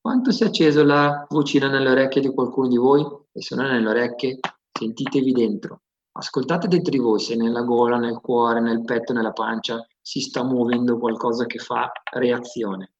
Quanto 0.00 0.30
si 0.30 0.44
è 0.44 0.46
acceso 0.46 0.84
la 0.84 1.26
vocina 1.28 1.68
nelle 1.68 1.90
orecchie 1.90 2.20
di 2.20 2.32
qualcuno 2.32 2.68
di 2.68 2.76
voi? 2.76 3.04
E 3.32 3.42
se 3.42 3.56
non 3.56 3.66
è 3.66 3.70
nelle 3.72 3.88
orecchie, 3.88 4.38
sentitevi 4.70 5.32
dentro. 5.32 5.80
Ascoltate 6.12 6.68
dentro 6.68 6.92
di 6.92 6.98
voi 6.98 7.18
se 7.18 7.34
nella 7.34 7.62
gola, 7.62 7.98
nel 7.98 8.20
cuore, 8.20 8.60
nel 8.60 8.84
petto, 8.84 9.12
nella 9.12 9.32
pancia 9.32 9.84
si 10.00 10.20
sta 10.20 10.44
muovendo 10.44 10.96
qualcosa 10.96 11.44
che 11.46 11.58
fa 11.58 11.90
reazione. 12.12 12.92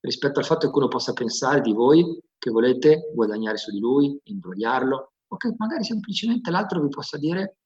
Rispetto 0.00 0.38
al 0.38 0.46
fatto 0.46 0.70
che 0.70 0.78
uno 0.78 0.88
possa 0.88 1.12
pensare 1.12 1.60
di 1.60 1.74
voi 1.74 2.18
che 2.38 2.50
volete 2.50 3.12
guadagnare 3.14 3.58
su 3.58 3.70
di 3.70 3.80
lui, 3.80 4.18
imbrogliarlo, 4.24 5.12
o 5.28 5.36
che 5.36 5.54
magari 5.58 5.84
semplicemente 5.84 6.50
l'altro 6.50 6.80
vi 6.80 6.88
possa 6.88 7.18
dire 7.18 7.58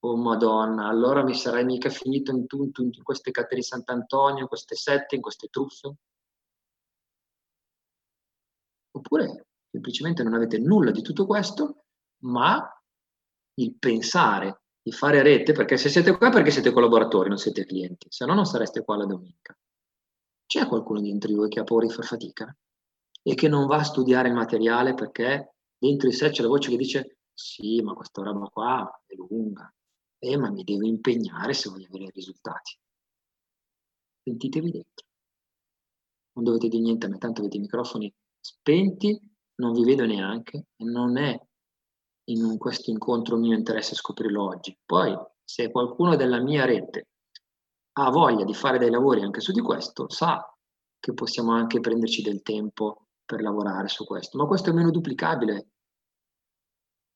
oh 0.00 0.16
madonna, 0.16 0.88
allora 0.88 1.22
mi 1.22 1.34
sarei 1.34 1.64
mica 1.64 1.90
finito 1.90 2.30
in, 2.30 2.46
in, 2.48 2.90
in 2.92 3.02
queste 3.02 3.30
catene 3.30 3.60
di 3.60 3.66
Sant'Antonio, 3.66 4.42
in 4.42 4.48
queste 4.48 4.74
sette, 4.74 5.16
in 5.16 5.20
queste 5.20 5.48
truffe. 5.48 5.94
Oppure 8.92 9.46
semplicemente 9.70 10.22
non 10.22 10.34
avete 10.34 10.58
nulla 10.58 10.90
di 10.90 11.02
tutto 11.02 11.26
questo, 11.26 11.84
ma 12.22 12.66
il 13.54 13.74
pensare 13.78 14.62
di 14.82 14.92
fare 14.92 15.22
rete, 15.22 15.52
perché 15.52 15.76
se 15.76 15.88
siete 15.88 16.16
qua 16.16 16.30
perché 16.30 16.50
siete 16.50 16.72
collaboratori, 16.72 17.28
non 17.28 17.38
siete 17.38 17.66
clienti, 17.66 18.06
se 18.10 18.24
no 18.24 18.34
non 18.34 18.46
sareste 18.46 18.82
qua 18.82 18.96
la 18.96 19.04
domenica. 19.04 19.56
C'è 20.46 20.66
qualcuno 20.66 21.00
dentro 21.00 21.28
di 21.28 21.36
voi 21.36 21.48
che 21.48 21.60
ha 21.60 21.64
paura 21.64 21.86
di 21.86 21.92
far 21.92 22.04
fatica 22.04 22.56
e 23.22 23.34
che 23.34 23.48
non 23.48 23.66
va 23.66 23.76
a 23.76 23.84
studiare 23.84 24.28
il 24.28 24.34
materiale 24.34 24.94
perché 24.94 25.54
dentro 25.78 26.08
di 26.08 26.14
sé 26.14 26.30
c'è 26.30 26.42
la 26.42 26.48
voce 26.48 26.70
che 26.70 26.76
dice 26.76 27.18
sì, 27.32 27.80
ma 27.82 27.94
questa 27.94 28.22
roba 28.22 28.48
qua 28.48 29.02
è 29.06 29.14
lunga, 29.14 29.72
eh, 30.20 30.36
ma 30.36 30.50
mi 30.50 30.62
devo 30.62 30.86
impegnare 30.86 31.52
se 31.54 31.68
voglio 31.68 31.86
avere 31.86 32.10
risultati. 32.12 32.78
Sentitevi 34.22 34.70
dentro. 34.70 35.06
Non 36.32 36.44
dovete 36.44 36.68
dire 36.68 36.82
niente 36.82 37.06
a 37.06 37.08
me, 37.08 37.18
tanto 37.18 37.40
avete 37.40 37.56
i 37.56 37.60
microfoni 37.60 38.12
spenti, 38.38 39.18
non 39.56 39.72
vi 39.72 39.84
vedo 39.84 40.06
neanche 40.06 40.66
e 40.76 40.84
non 40.84 41.16
è 41.16 41.38
in 42.30 42.56
questo 42.58 42.90
incontro 42.90 43.36
mio 43.36 43.56
interesse 43.56 43.94
scoprirlo 43.94 44.44
oggi. 44.44 44.76
Poi, 44.84 45.16
se 45.42 45.70
qualcuno 45.70 46.16
della 46.16 46.40
mia 46.40 46.64
rete 46.64 47.08
ha 47.94 48.10
voglia 48.10 48.44
di 48.44 48.54
fare 48.54 48.78
dei 48.78 48.90
lavori 48.90 49.22
anche 49.22 49.40
su 49.40 49.52
di 49.52 49.60
questo, 49.60 50.08
sa 50.08 50.54
che 50.98 51.14
possiamo 51.14 51.52
anche 51.52 51.80
prenderci 51.80 52.22
del 52.22 52.42
tempo 52.42 53.08
per 53.24 53.40
lavorare 53.40 53.88
su 53.88 54.04
questo. 54.04 54.38
Ma 54.38 54.46
questo 54.46 54.70
è 54.70 54.72
meno 54.72 54.90
duplicabile, 54.90 55.68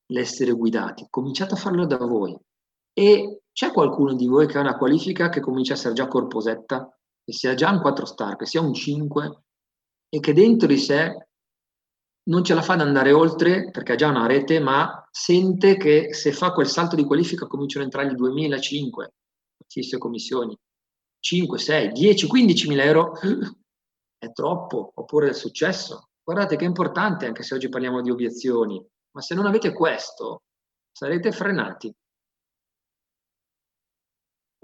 l'essere 0.07 0.51
guidati. 0.51 1.07
Cominciate 1.09 1.53
a 1.53 1.57
farlo 1.57 1.85
da 1.85 1.97
voi. 1.97 2.37
E 2.97 3.41
c'è 3.51 3.71
qualcuno 3.71 4.13
di 4.13 4.25
voi 4.25 4.47
che 4.47 4.57
ha 4.57 4.61
una 4.61 4.77
qualifica 4.77 5.27
che 5.27 5.41
comincia 5.41 5.73
a 5.73 5.75
essere 5.75 5.93
già 5.93 6.07
corposetta, 6.07 6.89
che 7.23 7.33
sia 7.33 7.53
già 7.53 7.69
un 7.71 7.81
4 7.81 8.05
star, 8.05 8.35
che 8.37 8.45
sia 8.45 8.61
un 8.61 8.73
5 8.73 9.43
e 10.07 10.19
che 10.19 10.33
dentro 10.33 10.67
di 10.67 10.77
sé 10.77 11.27
non 12.27 12.43
ce 12.43 12.53
la 12.53 12.61
fa 12.61 12.73
ad 12.73 12.81
andare 12.81 13.11
oltre 13.11 13.69
perché 13.69 13.93
ha 13.93 13.95
già 13.95 14.07
una 14.07 14.25
rete, 14.25 14.59
ma 14.59 15.05
sente 15.11 15.75
che 15.77 16.13
se 16.13 16.31
fa 16.31 16.53
quel 16.53 16.67
salto 16.67 16.95
di 16.95 17.03
qualifica 17.03 17.47
cominciano 17.47 17.83
a 17.83 17.87
entrargli 17.87 18.15
2.005 18.15 19.07
fisse 19.67 19.97
commissioni, 19.97 20.57
5, 21.19 21.57
6, 21.57 21.91
10, 21.91 22.27
15 22.27 22.67
mila 22.67 22.83
euro 22.83 23.13
è 24.17 24.31
troppo, 24.31 24.91
oppure 24.95 25.29
il 25.29 25.35
successo. 25.35 26.09
Guardate 26.23 26.55
che 26.55 26.63
è 26.63 26.67
importante, 26.67 27.25
anche 27.25 27.43
se 27.43 27.55
oggi 27.55 27.69
parliamo 27.69 28.01
di 28.01 28.09
obiezioni, 28.09 28.83
ma 29.11 29.21
se 29.21 29.35
non 29.35 29.45
avete 29.45 29.73
questo, 29.73 30.43
sarete 30.91 31.31
frenati. 31.31 31.93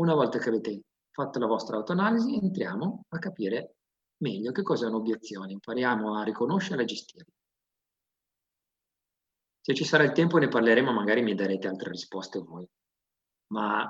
Una 0.02 0.16
volta 0.16 0.40
che 0.40 0.50
avete 0.50 0.82
fatto 1.12 1.38
la 1.38 1.46
vostra 1.46 1.78
autoanalisi, 1.78 2.34
entriamo 2.36 3.06
a 3.10 3.20
capire 3.20 3.76
meglio 4.24 4.52
che 4.52 4.64
cos'è 4.64 4.88
un'obiezione, 4.88 5.52
impariamo 5.52 6.18
a 6.18 6.24
riconoscerla 6.24 6.82
e 6.82 6.86
gestirla. 6.86 7.32
Se 9.62 9.76
ci 9.76 9.84
sarà 9.84 10.04
il 10.04 10.12
tempo 10.14 10.40
ne 10.40 10.48
parleremo, 10.48 10.92
magari 10.92 11.22
mi 11.22 11.36
darete 11.36 11.68
altre 11.68 11.92
risposte 11.92 12.40
voi. 12.40 12.68
Ma 13.54 13.88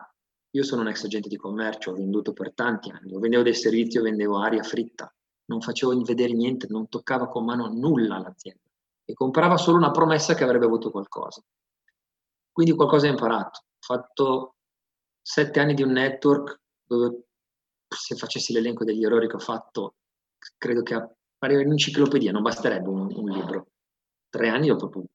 io 0.50 0.63
sono 0.63 0.82
un 0.82 0.89
ex 0.89 1.06
agente 1.06 1.30
di 1.30 1.38
commercio, 1.38 1.91
ho 1.91 1.93
venduto 1.93 2.34
per 2.34 2.54
tanti 2.54 2.89
anni, 2.89 3.17
vendevo 3.17 3.43
dei 3.43 3.56
servizi, 3.56 3.97
vendevo 3.97 4.38
aria 4.38 4.63
fritta, 4.63 5.10
non 5.45 5.62
facevo 5.62 5.97
vedere 6.02 6.34
niente, 6.34 6.67
non 6.69 6.89
toccava 6.89 7.30
con 7.30 7.45
mano 7.45 7.69
nulla 7.69 8.19
l'azienda 8.19 8.69
e 9.06 9.13
comprava 9.13 9.56
solo 9.56 9.78
una 9.78 9.91
promessa 9.91 10.34
che 10.34 10.43
avrebbe 10.43 10.65
avuto 10.65 10.91
qualcosa. 10.91 11.41
Quindi 12.52 12.74
qualcosa 12.74 13.08
ho 13.08 13.12
imparato. 13.12 13.60
Ho 13.60 13.80
fatto 13.80 14.56
sette 15.22 15.60
anni 15.60 15.74
di 15.74 15.84
un 15.84 15.92
network 15.92 16.60
dove 16.86 17.24
se 17.88 18.16
facessi 18.16 18.54
l'elenco 18.54 18.84
degli 18.84 19.04
errori 19.04 19.28
che 19.28 19.36
ho 19.36 19.40
fatto, 19.40 19.96
credo 20.58 20.82
che 20.82 20.94
apparire 20.94 21.66
un'enciclopedia, 21.66 22.32
non 22.32 22.42
basterebbe 22.42 22.88
un, 22.88 23.14
un 23.14 23.30
libro. 23.30 23.68
Tre 24.30 24.50
anni 24.50 24.70
ho 24.70 24.76
proprio 24.76 25.06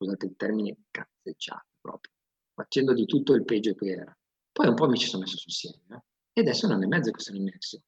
scusate 0.00 0.26
il 0.26 0.36
termine, 0.36 0.76
cazzeggiato 0.90 1.66
proprio, 1.80 2.12
facendo 2.54 2.94
di 2.94 3.04
tutto 3.04 3.34
il 3.34 3.44
peggio 3.44 3.74
che 3.74 3.86
era. 3.86 4.16
Poi 4.52 4.68
un 4.68 4.74
po' 4.74 4.88
mi 4.88 4.96
ci 4.96 5.06
sono 5.06 5.22
messo 5.22 5.36
sul 5.36 5.52
serio 5.52 5.82
eh? 5.90 6.02
e 6.32 6.40
adesso 6.40 6.66
un 6.66 6.72
anno 6.72 6.84
e 6.84 6.88
mezzo 6.88 7.10
che 7.10 7.20
sono 7.20 7.38
immerso. 7.38 7.82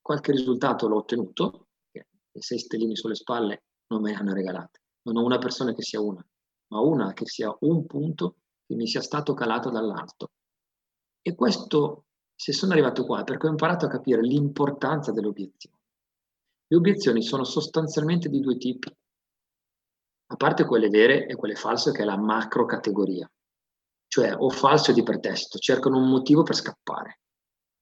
Qualche 0.00 0.32
risultato 0.32 0.86
l'ho 0.86 0.98
ottenuto, 0.98 1.68
le 1.92 2.42
sei 2.42 2.58
stelline 2.58 2.96
sulle 2.96 3.14
spalle 3.14 3.64
non 3.88 4.02
me 4.02 4.10
le 4.10 4.16
hanno 4.16 4.34
regalate. 4.34 4.82
Non 5.02 5.16
ho 5.16 5.24
una 5.24 5.38
persona 5.38 5.72
che 5.72 5.82
sia 5.82 6.00
una, 6.00 6.24
ma 6.68 6.80
una 6.80 7.12
che 7.12 7.26
sia 7.26 7.54
un 7.60 7.86
punto 7.86 8.36
che 8.66 8.74
mi 8.74 8.86
sia 8.86 9.00
stato 9.00 9.34
calato 9.34 9.70
dall'alto. 9.70 10.32
E 11.26 11.34
questo, 11.34 12.04
se 12.34 12.52
sono 12.52 12.72
arrivato 12.72 13.06
qua, 13.06 13.22
è 13.22 13.24
perché 13.24 13.46
ho 13.46 13.50
imparato 13.50 13.86
a 13.86 13.88
capire 13.88 14.20
l'importanza 14.20 15.10
delle 15.10 15.28
obiezioni. 15.28 15.78
Le 16.66 16.76
obiezioni 16.76 17.22
sono 17.22 17.44
sostanzialmente 17.44 18.28
di 18.28 18.40
due 18.40 18.58
tipi 18.58 18.94
a 20.26 20.36
parte 20.36 20.64
quelle 20.64 20.88
vere 20.88 21.26
e 21.26 21.36
quelle 21.36 21.54
false, 21.54 21.92
che 21.92 22.02
è 22.02 22.04
la 22.04 22.18
macro 22.18 22.64
categoria, 22.64 23.30
cioè 24.08 24.34
o 24.36 24.50
falso 24.50 24.92
di 24.92 25.02
pretesto, 25.02 25.58
cercano 25.58 25.98
un 25.98 26.08
motivo 26.08 26.42
per 26.42 26.56
scappare. 26.56 27.20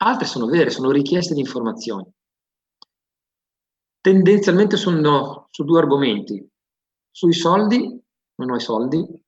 Altre 0.02 0.26
sono 0.26 0.46
vere, 0.46 0.70
sono 0.70 0.90
richieste 0.90 1.34
di 1.34 1.40
informazioni. 1.40 2.10
Tendenzialmente 4.00 4.76
sono 4.76 5.46
su 5.50 5.64
due 5.64 5.78
argomenti. 5.78 6.46
Sui 7.10 7.32
soldi, 7.32 7.78
non 8.36 8.50
ho 8.50 8.56
i 8.56 8.60
soldi, 8.60 9.21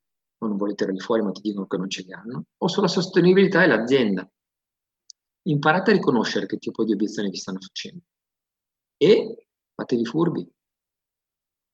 non 0.49 0.57
vuoi 0.57 0.75
tirarli 0.75 1.01
fuori 1.01 1.23
ma 1.23 1.31
ti 1.31 1.41
dicono 1.41 1.67
che 1.67 1.77
non 1.77 1.89
ce 1.89 2.03
li 2.03 2.13
hanno, 2.13 2.45
o 2.57 2.69
sulla 2.69 2.89
sostenibilità 2.89 3.63
e 3.63 3.67
l'azienda. 3.67 4.29
Imparate 5.47 5.91
a 5.91 5.95
riconoscere 5.95 6.47
che 6.47 6.59
tipo 6.59 6.85
di 6.85 6.93
obiezioni 6.93 7.31
vi 7.31 7.37
stanno 7.37 7.61
facendo 7.61 8.03
e 8.97 9.49
fatevi 9.75 10.05
furbi, 10.05 10.49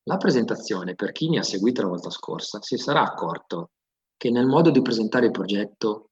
la 0.05 0.17
presentazione, 0.17 0.95
per 0.95 1.13
chi 1.13 1.29
mi 1.29 1.39
ha 1.39 1.43
seguito 1.43 1.83
la 1.83 1.89
volta 1.89 2.11
scorsa, 2.11 2.61
si 2.63 2.77
sarà 2.77 3.03
accorto 3.03 3.73
che 4.17 4.31
nel 4.31 4.47
modo 4.47 4.71
di 4.71 4.83
presentare 4.83 5.27
il 5.27 5.31
progetto 5.31 6.11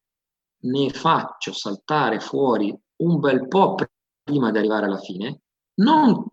ne 0.62 0.90
faccio 0.90 1.52
saltare 1.52 2.20
fuori 2.20 2.76
un 3.02 3.18
bel 3.18 3.48
po' 3.48 3.74
prima 4.22 4.50
di 4.50 4.58
arrivare 4.58 4.86
alla 4.86 4.98
fine, 4.98 5.42
non 5.80 6.24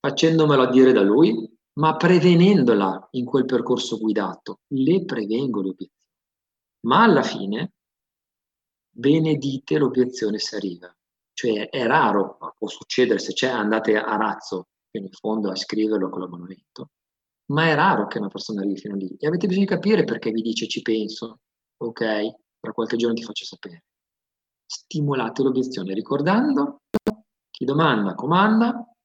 facendomelo 0.00 0.66
dire 0.66 0.92
da 0.92 1.02
lui, 1.02 1.55
ma 1.78 1.96
prevenendola 1.96 3.08
in 3.12 3.24
quel 3.24 3.44
percorso 3.44 3.98
guidato. 3.98 4.60
Le 4.68 5.04
prevengo 5.04 5.60
le 5.62 5.68
obiezioni. 5.70 5.90
Ma 6.86 7.02
alla 7.02 7.22
fine 7.22 7.72
benedite 8.90 9.78
l'obiezione 9.78 10.38
se 10.38 10.56
arriva. 10.56 10.94
Cioè 11.32 11.68
è 11.68 11.86
raro, 11.86 12.38
può 12.56 12.68
succedere 12.68 13.18
se 13.18 13.34
c'è, 13.34 13.48
andate 13.48 13.96
a 13.96 14.16
razzo 14.16 14.68
fino 14.90 15.04
in 15.04 15.12
fondo 15.12 15.50
a 15.50 15.54
scriverlo 15.54 16.08
con 16.08 16.22
l'abbonamento, 16.22 16.90
ma 17.52 17.66
è 17.66 17.74
raro 17.74 18.06
che 18.06 18.18
una 18.18 18.28
persona 18.28 18.60
arrivi 18.60 18.78
fino 18.78 18.96
lì 18.96 19.14
e 19.18 19.26
avete 19.26 19.46
bisogno 19.46 19.66
di 19.66 19.72
capire 19.72 20.04
perché 20.04 20.30
vi 20.30 20.40
dice 20.40 20.66
ci 20.66 20.80
penso, 20.80 21.40
ok, 21.76 22.00
tra 22.58 22.72
qualche 22.72 22.96
giorno 22.96 23.14
ti 23.14 23.22
faccio 23.22 23.44
sapere. 23.44 23.84
Stimolate 24.64 25.42
l'obiezione 25.42 25.92
ricordando 25.92 26.78
chi 27.50 27.64
domanda 27.64 28.14
comanda 28.14 28.95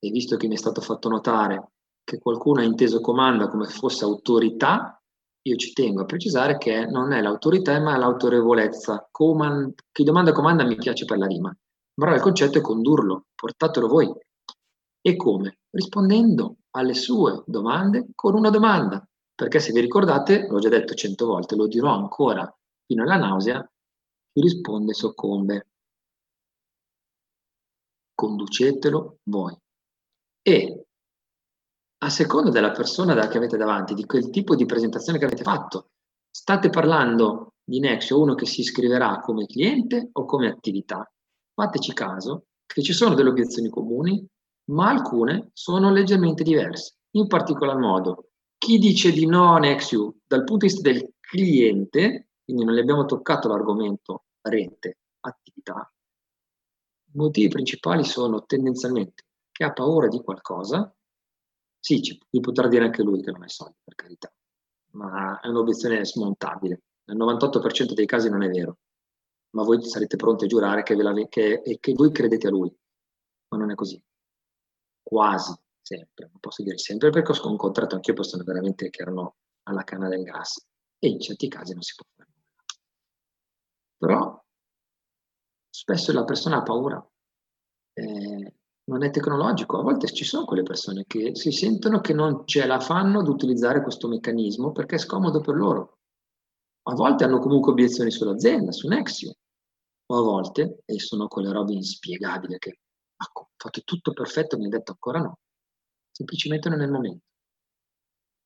e 0.00 0.10
visto 0.10 0.36
che 0.36 0.48
mi 0.48 0.54
è 0.54 0.58
stato 0.58 0.80
fatto 0.80 1.08
notare 1.08 1.72
che 2.02 2.18
qualcuno 2.18 2.60
ha 2.60 2.64
inteso 2.64 3.00
comanda 3.00 3.48
come 3.48 3.66
fosse 3.66 4.04
autorità, 4.04 5.00
io 5.42 5.56
ci 5.56 5.72
tengo 5.72 6.02
a 6.02 6.06
precisare 6.06 6.58
che 6.58 6.86
non 6.86 7.12
è 7.12 7.20
l'autorità 7.20 7.78
ma 7.80 7.96
l'autorevolezza. 7.96 9.08
Coman- 9.10 9.72
chi 9.92 10.02
domanda 10.02 10.32
comanda 10.32 10.64
mi 10.64 10.76
piace 10.76 11.04
per 11.04 11.18
la 11.18 11.26
rima, 11.26 11.54
ma 11.94 12.14
il 12.14 12.20
concetto 12.20 12.58
è 12.58 12.60
condurlo, 12.60 13.26
portatelo 13.34 13.86
voi. 13.86 14.12
E 15.02 15.16
come? 15.16 15.60
Rispondendo 15.70 16.56
alle 16.70 16.94
sue 16.94 17.42
domande 17.46 18.08
con 18.14 18.34
una 18.34 18.50
domanda. 18.50 19.06
Perché 19.34 19.60
se 19.60 19.72
vi 19.72 19.80
ricordate, 19.80 20.46
l'ho 20.48 20.58
già 20.58 20.68
detto 20.68 20.94
cento 20.94 21.26
volte, 21.26 21.56
lo 21.56 21.66
dirò 21.66 21.94
ancora 21.94 22.52
fino 22.84 23.02
alla 23.02 23.16
nausea, 23.16 23.62
chi 24.32 24.40
risponde 24.40 24.92
soccombe. 24.92 25.68
Conducetelo 28.14 29.20
voi. 29.22 29.56
E 30.42 30.84
a 32.02 32.08
seconda 32.08 32.50
della 32.50 32.70
persona 32.70 33.28
che 33.28 33.36
avete 33.36 33.58
davanti, 33.58 33.92
di 33.92 34.06
quel 34.06 34.30
tipo 34.30 34.54
di 34.54 34.64
presentazione 34.64 35.18
che 35.18 35.26
avete 35.26 35.42
fatto, 35.42 35.90
state 36.30 36.70
parlando 36.70 37.54
di 37.62 37.78
Nexio, 37.78 38.20
uno 38.20 38.34
che 38.34 38.46
si 38.46 38.60
iscriverà 38.60 39.20
come 39.20 39.44
cliente 39.46 40.08
o 40.12 40.24
come 40.24 40.48
attività, 40.48 41.10
fateci 41.52 41.92
caso 41.92 42.46
che 42.64 42.82
ci 42.82 42.94
sono 42.94 43.14
delle 43.14 43.28
obiezioni 43.28 43.68
comuni, 43.68 44.26
ma 44.70 44.88
alcune 44.88 45.50
sono 45.52 45.90
leggermente 45.90 46.42
diverse. 46.42 46.96
In 47.16 47.26
particolar 47.26 47.76
modo, 47.76 48.30
chi 48.56 48.78
dice 48.78 49.12
di 49.12 49.26
no 49.26 49.54
a 49.54 49.58
Nexio 49.58 50.16
dal 50.26 50.44
punto 50.44 50.66
di 50.66 50.72
vista 50.72 50.90
del 50.90 51.12
cliente, 51.20 52.28
quindi 52.44 52.64
non 52.64 52.74
le 52.74 52.80
abbiamo 52.80 53.04
toccato 53.04 53.48
l'argomento 53.48 54.24
rete, 54.40 54.98
attività, 55.20 55.92
i 57.12 57.16
motivi 57.16 57.48
principali 57.48 58.04
sono 58.04 58.44
tendenzialmente 58.44 59.24
che 59.60 59.66
ha 59.66 59.72
paura 59.74 60.08
di 60.08 60.22
qualcosa, 60.22 60.90
sì, 61.78 62.00
ci, 62.00 62.18
mi 62.30 62.40
potrà 62.40 62.66
dire 62.66 62.84
anche 62.84 63.02
lui 63.02 63.20
che 63.22 63.30
non 63.30 63.42
hai 63.42 63.50
soldi, 63.50 63.76
per 63.84 63.94
carità, 63.94 64.32
ma 64.92 65.38
è 65.38 65.48
un'obiezione 65.48 66.02
smontabile. 66.02 66.80
Nel 67.04 67.18
98% 67.18 67.92
dei 67.92 68.06
casi 68.06 68.30
non 68.30 68.42
è 68.42 68.48
vero, 68.48 68.78
ma 69.50 69.62
voi 69.62 69.82
sarete 69.84 70.16
pronti 70.16 70.44
a 70.44 70.48
giurare 70.48 70.82
che, 70.82 70.94
la, 70.94 71.12
che, 71.28 71.60
che 71.78 71.92
voi 71.92 72.10
credete 72.10 72.46
a 72.46 72.50
lui, 72.50 72.74
ma 73.48 73.58
non 73.58 73.70
è 73.70 73.74
così. 73.74 74.02
Quasi 75.02 75.54
sempre, 75.82 76.28
non 76.30 76.40
posso 76.40 76.62
dire 76.62 76.78
sempre 76.78 77.10
perché 77.10 77.32
ho 77.32 77.50
incontrato 77.50 77.96
anche 77.96 78.12
io 78.12 78.16
persone 78.16 78.44
veramente 78.44 78.88
che 78.88 79.02
erano 79.02 79.36
alla 79.64 79.84
canna 79.84 80.08
del 80.08 80.22
gas 80.22 80.66
e 80.98 81.08
in 81.08 81.20
certi 81.20 81.48
casi 81.48 81.74
non 81.74 81.82
si 81.82 81.92
può 81.96 82.06
fare 82.16 82.30
nulla. 82.32 82.64
Però 83.98 84.42
spesso 85.68 86.12
la 86.14 86.24
persona 86.24 86.56
ha 86.56 86.62
paura. 86.62 87.09
Non 88.90 89.04
è 89.04 89.10
tecnologico. 89.10 89.78
A 89.78 89.82
volte 89.82 90.08
ci 90.08 90.24
sono 90.24 90.44
quelle 90.44 90.64
persone 90.64 91.04
che 91.06 91.36
si 91.36 91.52
sentono 91.52 92.00
che 92.00 92.12
non 92.12 92.44
ce 92.44 92.66
la 92.66 92.80
fanno 92.80 93.20
ad 93.20 93.28
utilizzare 93.28 93.82
questo 93.82 94.08
meccanismo 94.08 94.72
perché 94.72 94.96
è 94.96 94.98
scomodo 94.98 95.40
per 95.40 95.54
loro. 95.54 95.98
A 96.88 96.94
volte 96.94 97.22
hanno 97.22 97.38
comunque 97.38 97.70
obiezioni 97.70 98.10
sull'azienda, 98.10 98.72
su 98.72 98.88
Nexio, 98.88 99.34
o 100.06 100.18
a 100.18 100.22
volte, 100.22 100.82
e 100.84 100.98
sono 100.98 101.28
quelle 101.28 101.52
robe 101.52 101.72
inspiegabili 101.74 102.58
che 102.58 102.78
ma 103.16 103.26
fate 103.56 103.82
tutto 103.82 104.12
perfetto, 104.12 104.56
mi 104.56 104.64
ha 104.66 104.70
detto 104.70 104.90
ancora 104.90 105.20
no. 105.20 105.38
Semplicemente 106.10 106.68
non 106.68 106.80
è 106.80 106.84
il 106.84 106.90
momento. 106.90 107.24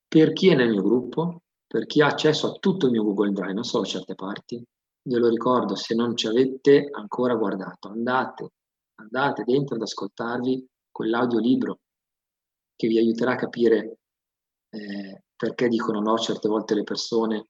Per 0.07 0.33
chi 0.35 0.49
è 0.49 0.55
nel 0.55 0.69
mio 0.69 0.83
gruppo, 0.83 1.43
per 1.67 1.87
chi 1.87 2.03
ha 2.03 2.09
accesso 2.09 2.49
a 2.49 2.59
tutto 2.59 2.87
il 2.87 2.93
mio 2.93 3.05
Google 3.05 3.33
Drive, 3.33 3.55
non 3.55 3.65
solo 3.65 3.85
a 3.85 3.87
certe 3.87 4.15
parti, 4.15 4.63
ve 5.03 5.19
lo 5.19 5.29
ricordo, 5.29 5.75
se 5.75 5.95
non 5.95 6.15
ci 6.17 6.27
avete 6.27 6.89
ancora 6.93 7.35
guardato, 7.35 7.89
andate 7.89 8.51
andate 8.97 9.45
dentro 9.45 9.77
ad 9.77 9.83
ascoltarvi 9.83 10.67
quell'audiolibro 10.91 11.81
che 12.77 12.89
vi 12.89 12.99
aiuterà 12.99 13.33
a 13.33 13.37
capire 13.37 13.99
eh, 14.71 15.25
perché 15.37 15.69
dicono 15.69 16.01
no 16.01 16.17
certe 16.19 16.49
volte 16.49 16.75
le 16.75 16.85
persone 16.85 17.49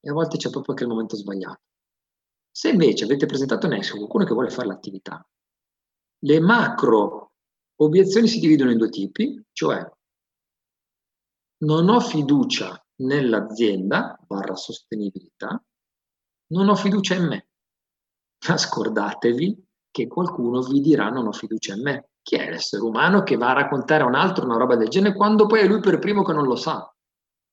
e 0.00 0.10
a 0.10 0.12
volte 0.12 0.36
c'è 0.36 0.50
proprio 0.50 0.72
anche 0.72 0.84
il 0.84 0.90
momento 0.90 1.16
sbagliato. 1.16 1.62
Se 2.50 2.68
invece 2.68 3.04
avete 3.04 3.26
presentato 3.26 3.66
Nexo 3.66 3.96
qualcuno 3.96 4.24
che 4.24 4.32
vuole 4.32 4.50
fare 4.50 4.68
l'attività, 4.68 5.26
le 6.20 6.40
macro 6.40 7.32
obiezioni 7.76 8.28
si 8.28 8.38
dividono 8.38 8.70
in 8.70 8.78
due 8.78 8.90
tipi, 8.90 9.42
cioè 9.52 9.84
non 11.64 11.88
ho 11.88 12.00
fiducia 12.00 12.80
nell'azienda 12.96 14.18
barra 14.26 14.54
sostenibilità, 14.54 15.62
non 16.48 16.68
ho 16.68 16.76
fiducia 16.76 17.14
in 17.14 17.26
me. 17.26 17.48
Ma 18.46 18.56
scordatevi 18.56 19.63
che 19.94 20.08
qualcuno 20.08 20.60
vi 20.60 20.80
dirà 20.80 21.08
non 21.08 21.28
ho 21.28 21.32
fiducia 21.32 21.74
in 21.74 21.82
me. 21.82 22.08
Chi 22.20 22.34
è 22.34 22.50
l'essere 22.50 22.82
umano 22.82 23.22
che 23.22 23.36
va 23.36 23.50
a 23.50 23.52
raccontare 23.52 24.02
a 24.02 24.06
un 24.06 24.16
altro 24.16 24.44
una 24.44 24.56
roba 24.56 24.74
del 24.74 24.88
genere 24.88 25.14
quando 25.14 25.46
poi 25.46 25.60
è 25.60 25.68
lui 25.68 25.78
per 25.78 26.00
primo 26.00 26.24
che 26.24 26.32
non 26.32 26.46
lo 26.46 26.56
sa? 26.56 26.92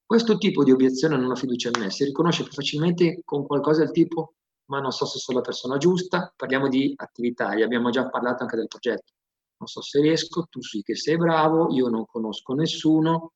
Questo 0.03 0.39
tipo 0.39 0.63
di 0.63 0.71
obiezione 0.71 1.17
non 1.17 1.29
ho 1.29 1.35
fiducia 1.35 1.69
in 1.71 1.79
me 1.79 1.91
si 1.91 2.03
riconosce 2.03 2.41
più 2.41 2.51
facilmente 2.51 3.21
con 3.23 3.45
qualcosa 3.45 3.83
del 3.83 3.91
tipo 3.91 4.33
ma 4.71 4.79
non 4.79 4.91
so 4.91 5.05
se 5.05 5.19
sono 5.19 5.37
la 5.37 5.43
persona 5.43 5.77
giusta, 5.77 6.33
parliamo 6.35 6.67
di 6.67 6.93
attività, 6.95 7.53
gli 7.53 7.61
abbiamo 7.61 7.91
già 7.91 8.09
parlato 8.09 8.41
anche 8.41 8.55
del 8.55 8.67
progetto. 8.67 9.11
Non 9.57 9.67
so 9.67 9.81
se 9.81 10.01
riesco, 10.01 10.47
tu 10.49 10.61
sì 10.61 10.81
che 10.81 10.95
sei 10.95 11.17
bravo, 11.17 11.71
io 11.71 11.89
non 11.89 12.05
conosco 12.05 12.53
nessuno. 12.53 13.33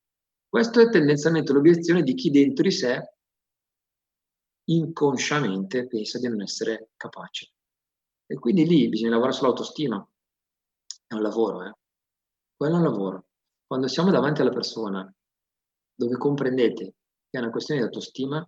Questa 0.47 0.81
è 0.81 0.89
tendenzialmente 0.89 1.51
l'obiezione 1.53 2.01
di 2.01 2.15
chi 2.15 2.31
dentro 2.31 2.63
di 2.63 2.71
sé 2.71 3.01
inconsciamente 4.67 5.85
pensa 5.85 6.17
di 6.17 6.27
non 6.27 6.41
essere 6.41 6.89
capace. 6.95 7.54
E 8.27 8.35
quindi 8.35 8.65
lì 8.65 8.89
bisogna 8.89 9.11
lavorare 9.11 9.35
sull'autostima. 9.35 10.07
È 11.07 11.13
un 11.13 11.21
lavoro, 11.21 11.63
eh. 11.63 11.73
Quello 12.55 12.75
è 12.75 12.77
un 12.77 12.83
lavoro. 12.83 13.25
Quando 13.67 13.87
siamo 13.87 14.11
davanti 14.11 14.41
alla 14.41 14.51
persona 14.51 15.11
dove 15.93 16.17
comprendete 16.17 16.83
che 17.29 17.37
è 17.37 17.39
una 17.39 17.51
questione 17.51 17.81
di 17.81 17.85
autostima, 17.87 18.47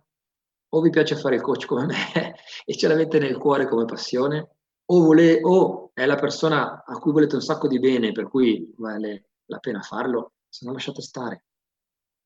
o 0.70 0.80
vi 0.80 0.90
piace 0.90 1.16
fare 1.16 1.36
il 1.36 1.40
coach 1.40 1.66
come 1.66 1.86
me 1.86 2.34
e 2.64 2.74
ce 2.74 2.88
l'avete 2.88 3.18
nel 3.18 3.38
cuore 3.38 3.68
come 3.68 3.84
passione, 3.84 4.56
o, 4.86 5.00
vole, 5.02 5.40
o 5.42 5.90
è 5.92 6.06
la 6.06 6.16
persona 6.16 6.84
a 6.84 6.98
cui 6.98 7.12
volete 7.12 7.34
un 7.34 7.42
sacco 7.42 7.68
di 7.68 7.78
bene, 7.78 8.12
per 8.12 8.28
cui 8.28 8.72
vale 8.78 9.30
la 9.46 9.58
pena 9.58 9.80
farlo, 9.80 10.32
se 10.48 10.64
no 10.64 10.72
lasciate 10.72 11.02
stare. 11.02 11.44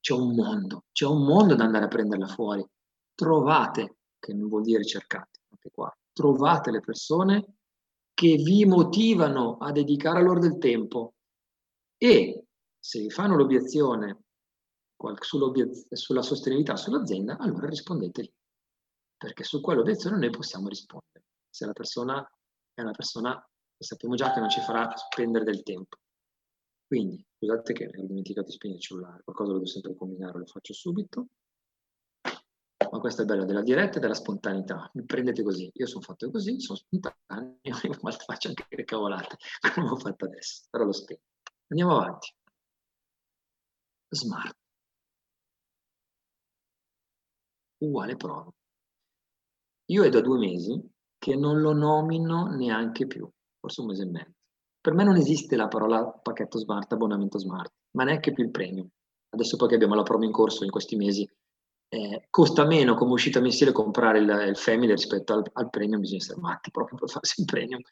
C'è 0.01 0.15
un 0.15 0.35
mondo, 0.35 0.85
c'è 0.93 1.07
un 1.07 1.25
mondo 1.25 1.55
da 1.55 1.65
andare 1.65 1.85
a 1.85 1.89
prenderla 1.89 2.27
fuori. 2.27 2.65
Trovate, 3.15 3.97
che 4.19 4.33
non 4.33 4.49
vuol 4.49 4.63
dire 4.63 4.85
cercate, 4.85 5.41
anche 5.51 5.71
qua, 5.73 5.93
trovate 6.13 6.71
le 6.71 6.81
persone 6.81 7.57
che 8.15 8.37
vi 8.37 8.65
motivano 8.65 9.57
a 9.59 9.73
dedicare 9.73 10.23
loro 10.23 10.39
del 10.39 10.59
tempo 10.59 11.15
e 11.97 12.47
se 12.79 13.01
vi 13.01 13.11
fanno 13.11 13.37
l'obiezione 13.37 14.25
sulla 15.91 16.23
sostenibilità 16.23 16.77
sull'azienda, 16.77 17.39
allora 17.39 17.69
rispondeteli, 17.69 18.33
perché 19.17 19.43
su 19.43 19.61
quell'obiezione 19.61 20.17
noi 20.17 20.31
possiamo 20.31 20.69
rispondere. 20.69 21.25
Se 21.49 21.67
la 21.67 21.73
persona 21.73 22.25
è 22.75 22.83
una 22.83 22.93
persona 22.93 23.35
che 23.77 23.85
sappiamo 23.85 24.15
già 24.15 24.33
che 24.33 24.41
non 24.41 24.49
ci 24.49 24.61
farà 24.61 24.95
spendere 24.97 25.45
del 25.45 25.63
tempo. 25.63 25.97
Quindi, 26.87 27.25
scusate 27.39 27.73
che 27.73 27.87
ho 27.87 28.07
dimenticato 28.07 28.47
di 28.47 28.53
spegnere 28.53 28.79
il 28.79 28.85
cellulare, 28.85 29.23
qualcosa 29.25 29.51
lo 29.51 29.59
devo 29.59 29.69
sempre 29.69 29.97
combinare, 29.97 30.39
lo 30.39 30.47
faccio 30.47 30.73
subito 30.73 31.29
ma 32.93 32.99
questo 32.99 33.23
è 33.23 33.25
bello 33.25 33.47
della 33.47 33.63
diretta 33.63 33.97
e 33.97 34.01
della 34.01 34.15
spontaneità. 34.15 34.91
Mi 34.95 35.05
prendete 35.05 35.43
così, 35.43 35.71
io 35.73 35.87
sono 35.87 36.03
fatto 36.03 36.31
così, 36.31 36.61
sono 36.61 36.79
spontaneo, 36.79 37.57
ma 38.03 38.11
faccio 38.13 38.49
anche 38.49 38.67
le 38.69 38.85
cavolate, 38.85 39.39
come 39.75 39.89
ho 39.89 39.97
fatto 39.97 40.27
adesso, 40.27 40.65
però 40.69 40.85
lo 40.85 40.93
spiego. 40.93 41.23
Andiamo 41.69 41.97
avanti. 41.97 42.35
Smart. 44.11 44.57
Uguale 47.79 48.17
prova. 48.17 48.53
Io 49.87 50.05
è 50.05 50.11
da 50.11 50.21
due 50.21 50.39
mesi 50.39 50.79
che 51.19 51.35
non 51.35 51.61
lo 51.61 51.73
nomino 51.73 52.47
neanche 52.49 53.07
più, 53.07 53.27
forse 53.59 53.81
un 53.81 53.87
mese 53.87 54.03
e 54.03 54.07
mezzo. 54.07 54.35
Per 54.81 54.93
me 54.93 55.05
non 55.05 55.17
esiste 55.17 55.57
la 55.57 55.69
parola 55.69 56.07
pacchetto 56.07 56.59
smart, 56.59 56.93
abbonamento 56.93 57.39
smart, 57.39 57.73
ma 57.93 58.05
neanche 58.05 58.33
più 58.33 58.45
il 58.45 58.51
premium. 58.51 58.87
Adesso 59.31 59.57
poi 59.57 59.69
che 59.69 59.77
abbiamo 59.77 59.95
la 59.95 60.03
promo 60.03 60.25
in 60.25 60.33
corso 60.33 60.65
in 60.65 60.71
questi 60.71 60.97
mesi, 60.97 61.27
eh, 61.93 62.27
costa 62.31 62.65
meno 62.65 62.95
come 62.95 63.13
uscita 63.13 63.39
mensile 63.39 63.71
comprare 63.71 64.19
il, 64.19 64.47
il 64.49 64.57
family 64.57 64.93
rispetto 64.93 65.35
al, 65.35 65.45
al, 65.53 65.69
premium, 65.69 66.01
bisogna 66.01 66.21
essere 66.21 66.41
matti 66.41 66.71
proprio 66.71 66.97
per 66.97 67.11
farsi 67.11 67.41
un 67.41 67.47
premium. 67.47 67.83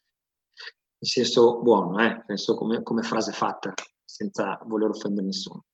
In 1.02 1.08
senso 1.08 1.60
buono, 1.60 1.98
eh? 2.02 2.24
senso 2.26 2.54
come, 2.54 2.82
come 2.82 3.02
frase 3.02 3.32
fatta, 3.32 3.74
senza 4.02 4.58
voler 4.64 4.88
offendere 4.88 5.26
nessuno. 5.26 5.66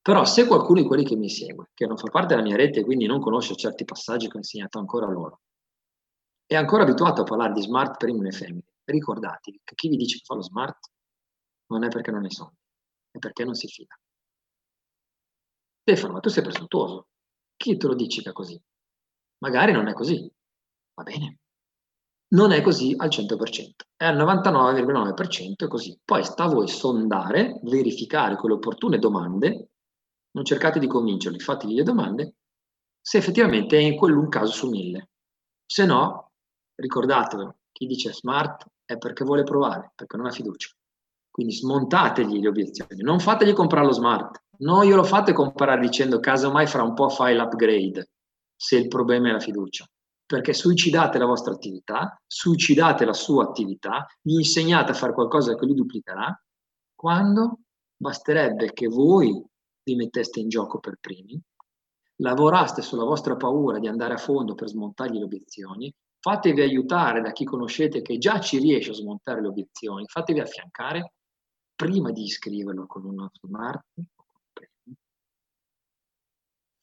Però 0.00 0.24
se 0.24 0.46
qualcuno 0.46 0.80
di 0.80 0.86
quelli 0.86 1.04
che 1.04 1.14
mi 1.14 1.28
segue, 1.28 1.70
che 1.74 1.84
non 1.86 1.98
fa 1.98 2.08
parte 2.08 2.34
della 2.34 2.46
mia 2.46 2.56
rete 2.56 2.80
e 2.80 2.84
quindi 2.84 3.04
non 3.04 3.20
conosce 3.20 3.54
certi 3.54 3.84
passaggi 3.84 4.28
che 4.28 4.36
ho 4.36 4.38
insegnato 4.38 4.78
ancora 4.78 5.06
loro, 5.06 5.42
è 6.46 6.54
ancora 6.54 6.84
abituato 6.84 7.20
a 7.20 7.24
parlare 7.24 7.52
di 7.52 7.60
smart 7.60 7.98
premium 7.98 8.24
e 8.24 8.32
family, 8.32 8.64
ricordatevi 8.84 9.60
che 9.62 9.74
chi 9.74 9.88
vi 9.88 9.96
dice 9.96 10.16
che 10.16 10.24
fa 10.24 10.34
lo 10.34 10.42
smart 10.42 10.90
non 11.66 11.84
è 11.84 11.88
perché 11.88 12.10
non 12.10 12.22
ne 12.22 12.30
soldi, 12.30 12.56
è 13.10 13.18
perché 13.18 13.44
non 13.44 13.54
si 13.54 13.68
fida. 13.68 13.94
Stefano, 15.82 16.14
ma 16.14 16.20
tu 16.20 16.30
sei 16.30 16.42
presuntuoso. 16.42 17.08
Chi 17.58 17.76
te 17.76 17.86
lo 17.88 17.94
dice 17.94 18.22
che 18.22 18.30
è 18.30 18.32
così? 18.32 18.58
Magari 19.38 19.72
non 19.72 19.88
è 19.88 19.92
così. 19.92 20.30
Va 20.94 21.02
bene. 21.02 21.38
non 22.30 22.52
è 22.52 22.60
così 22.60 22.94
al 22.96 23.08
100%, 23.08 23.70
è 23.96 24.04
al 24.04 24.16
99,9% 24.16 25.64
è 25.64 25.68
così. 25.68 25.98
Poi 26.04 26.24
sta 26.24 26.44
a 26.44 26.48
voi 26.48 26.68
sondare, 26.68 27.58
verificare 27.64 28.36
con 28.36 28.50
le 28.50 28.56
opportune 28.56 28.98
domande, 28.98 29.70
non 30.32 30.44
cercate 30.44 30.78
di 30.78 30.86
convincerli, 30.86 31.40
fategli 31.40 31.74
le 31.74 31.82
domande, 31.82 32.34
se 33.00 33.18
effettivamente 33.18 33.76
è 33.76 33.80
in 33.80 33.96
quell'un 33.96 34.28
caso 34.28 34.52
su 34.52 34.68
mille. 34.68 35.10
Se 35.66 35.84
no, 35.84 36.32
ricordatevelo, 36.76 37.56
chi 37.72 37.86
dice 37.86 38.12
smart 38.12 38.66
è 38.84 38.98
perché 38.98 39.24
vuole 39.24 39.42
provare, 39.42 39.92
perché 39.94 40.16
non 40.16 40.26
ha 40.26 40.30
fiducia. 40.30 40.70
Quindi 41.30 41.54
smontategli 41.54 42.40
le 42.40 42.48
obiezioni, 42.48 43.02
non 43.02 43.20
fategli 43.20 43.52
comprare 43.52 43.86
lo 43.86 43.92
smart, 43.92 44.42
non 44.60 44.84
glielo 44.84 45.04
fate 45.04 45.32
comprare 45.32 45.80
dicendo 45.80 46.18
casomai 46.20 46.66
fra 46.66 46.82
un 46.82 46.94
po' 46.94 47.08
fai 47.08 47.36
l'upgrade, 47.36 48.10
se 48.56 48.76
il 48.76 48.88
problema 48.88 49.28
è 49.28 49.32
la 49.32 49.40
fiducia. 49.40 49.86
Perché 50.26 50.52
suicidate 50.52 51.18
la 51.18 51.26
vostra 51.26 51.54
attività, 51.54 52.20
suicidate 52.26 53.04
la 53.04 53.14
sua 53.14 53.44
attività, 53.44 54.06
gli 54.20 54.34
insegnate 54.34 54.90
a 54.90 54.94
fare 54.94 55.14
qualcosa 55.14 55.54
che 55.54 55.64
lui 55.64 55.74
duplicherà, 55.74 56.38
quando 56.94 57.60
basterebbe 57.96 58.72
che 58.72 58.88
voi 58.88 59.42
vi 59.82 59.94
metteste 59.94 60.40
in 60.40 60.48
gioco 60.48 60.80
per 60.80 60.96
primi, 61.00 61.40
lavoraste 62.16 62.82
sulla 62.82 63.04
vostra 63.04 63.36
paura 63.36 63.78
di 63.78 63.86
andare 63.86 64.14
a 64.14 64.18
fondo 64.18 64.54
per 64.54 64.68
smontargli 64.68 65.18
le 65.18 65.24
obiezioni, 65.24 65.94
fatevi 66.20 66.60
aiutare 66.60 67.20
da 67.20 67.32
chi 67.32 67.44
conoscete 67.44 68.02
che 68.02 68.18
già 68.18 68.40
ci 68.40 68.58
riesce 68.58 68.90
a 68.90 68.94
smontare 68.94 69.40
le 69.40 69.48
obiezioni, 69.48 70.04
fatevi 70.06 70.40
affiancare 70.40 71.12
prima 71.74 72.10
di 72.10 72.24
iscriverlo 72.24 72.86
con 72.86 73.04
una 73.04 73.30
smart, 73.32 73.84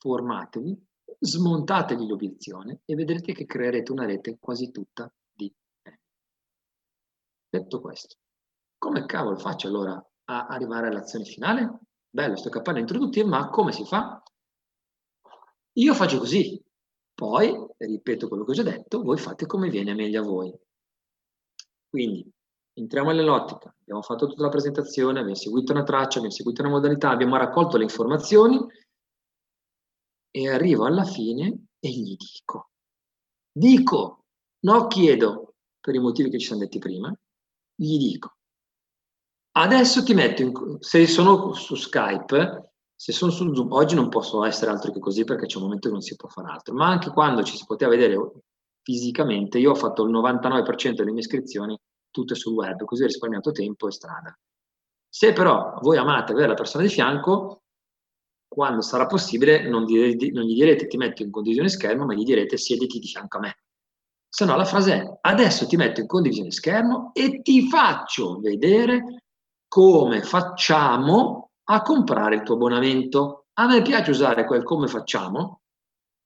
formatevi 0.06 0.80
smontategli 1.18 2.08
l'obiezione 2.08 2.82
e 2.86 2.94
vedrete 2.94 3.34
che 3.34 3.46
creerete 3.46 3.92
una 3.92 4.06
rete 4.06 4.38
quasi 4.40 4.70
tutta 4.70 5.12
di 5.34 5.52
me. 5.82 6.00
Detto 7.50 7.82
questo, 7.82 8.18
come 8.78 9.08
cavolo 9.08 9.36
faccio 9.38 9.68
allora 9.68 9.94
a 10.26 10.46
arrivare 10.46 10.90
all'azione 10.90 11.26
finale? 11.26 11.80
Bello, 12.08 12.36
sto 12.36 12.50
cappello 12.50 12.78
introduttivo, 12.78 13.28
ma 13.28 13.50
come 13.50 13.72
si 13.72 13.84
fa? 13.84 14.22
Io 15.78 15.94
faccio 15.96 16.20
così, 16.20 16.64
poi, 17.16 17.52
ripeto 17.76 18.28
quello 18.28 18.44
che 18.44 18.52
ho 18.52 18.56
già 18.56 18.64
detto, 18.64 19.02
voi 19.02 19.18
fate 19.18 19.48
come 19.48 19.70
viene 19.70 19.96
meglio 19.96 20.22
a 20.22 20.26
voi. 20.26 20.54
Quindi, 21.90 22.32
entriamo 22.74 23.12
nell'ottica, 23.12 23.76
abbiamo 23.82 24.04
fatto 24.04 24.28
tutta 24.28 24.44
la 24.44 24.50
presentazione, 24.50 25.18
abbiamo 25.18 25.36
seguito 25.36 25.72
una 25.72 25.84
traccia, 25.84 26.18
abbiamo 26.18 26.36
seguito 26.36 26.62
una 26.62 26.70
modalità, 26.72 27.10
abbiamo 27.10 27.38
raccolto 27.38 27.78
le 27.78 27.84
informazioni, 27.84 28.60
e 30.36 30.50
arrivo 30.50 30.86
alla 30.86 31.06
fine 31.06 31.68
e 31.80 31.90
gli 31.90 32.18
dico, 32.18 32.72
dico, 33.50 34.26
non 34.66 34.88
chiedo 34.88 35.54
per 35.80 35.96
i 35.96 36.00
motivi 36.00 36.30
che 36.30 36.40
ci 36.40 36.48
siamo 36.48 36.62
detti 36.62 36.78
prima, 36.78 37.10
gli 37.74 37.98
dico, 37.98 38.36
adesso 39.54 40.04
ti 40.04 40.14
metto 40.14 40.42
in, 40.42 40.78
se 40.82 41.08
sono 41.08 41.54
su 41.54 41.76
Skype, 41.76 42.74
se 42.94 43.14
sono 43.14 43.32
su 43.32 43.54
Zoom, 43.54 43.72
oggi 43.72 43.96
non 43.96 44.10
posso 44.10 44.44
essere 44.44 44.72
altro 44.72 44.92
che 44.92 45.00
così 45.00 45.24
perché 45.24 45.46
c'è 45.46 45.56
un 45.56 45.64
momento 45.64 45.88
che 45.88 45.94
non 45.94 46.02
si 46.02 46.18
può 46.18 46.28
fare 46.28 46.52
altro, 46.52 46.74
ma 46.74 46.88
anche 46.88 47.12
quando 47.12 47.42
ci 47.42 47.56
si 47.56 47.64
poteva 47.64 47.92
vedere 47.92 48.18
fisicamente, 48.82 49.58
io 49.58 49.72
ho 49.72 49.76
fatto 49.76 50.04
il 50.04 50.12
99% 50.12 50.96
delle 50.96 51.12
mie 51.12 51.22
iscrizioni 51.22 51.80
tutte 52.12 52.36
sul 52.36 52.56
web, 52.56 52.84
così 52.84 53.04
ho 53.04 53.08
risparmiato 53.08 53.54
tempo 53.54 53.88
e 53.88 53.92
strada. 53.94 54.38
Se 55.08 55.32
però 55.32 55.80
voi 55.82 55.96
amate 55.96 56.34
avere 56.34 56.50
la 56.50 56.54
persona 56.56 56.84
di 56.84 56.90
fianco, 56.90 57.62
quando 58.56 58.80
sarà 58.80 59.06
possibile 59.06 59.68
non, 59.68 59.84
direte, 59.84 60.32
non, 60.32 60.46
gli 60.46 60.54
direte 60.54 60.88
ti 60.88 60.96
metto 60.96 61.24
in 61.24 61.30
condivisione 61.30 61.68
schermo, 61.68 62.06
ma 62.06 62.14
gli 62.14 62.24
direte 62.24 62.56
siediti 62.56 63.00
di 63.00 63.08
fianco 63.08 63.36
a 63.36 63.42
me. 63.42 63.58
Se 64.30 64.46
no 64.46 64.56
la 64.56 64.64
frase 64.64 64.94
è 64.94 65.18
adesso 65.22 65.68
ti 65.68 65.76
metto 65.76 66.00
in 66.00 66.08
condivisione 66.08 66.52
schermo 66.52 67.12
e 67.14 67.42
ti 67.42 67.68
faccio 67.68 68.40
vedere 68.40 69.24
come 69.68 70.22
facciamo 70.22 71.52
a 71.66 71.82
comprare 71.82 72.36
il 72.36 72.44
tuo 72.44 72.56
abbonamento. 72.56 73.48
A 73.56 73.68
me 73.68 73.82
piace 73.82 74.12
usare 74.12 74.46
quel 74.46 74.64
come 74.64 74.88
facciamo, 74.88 75.64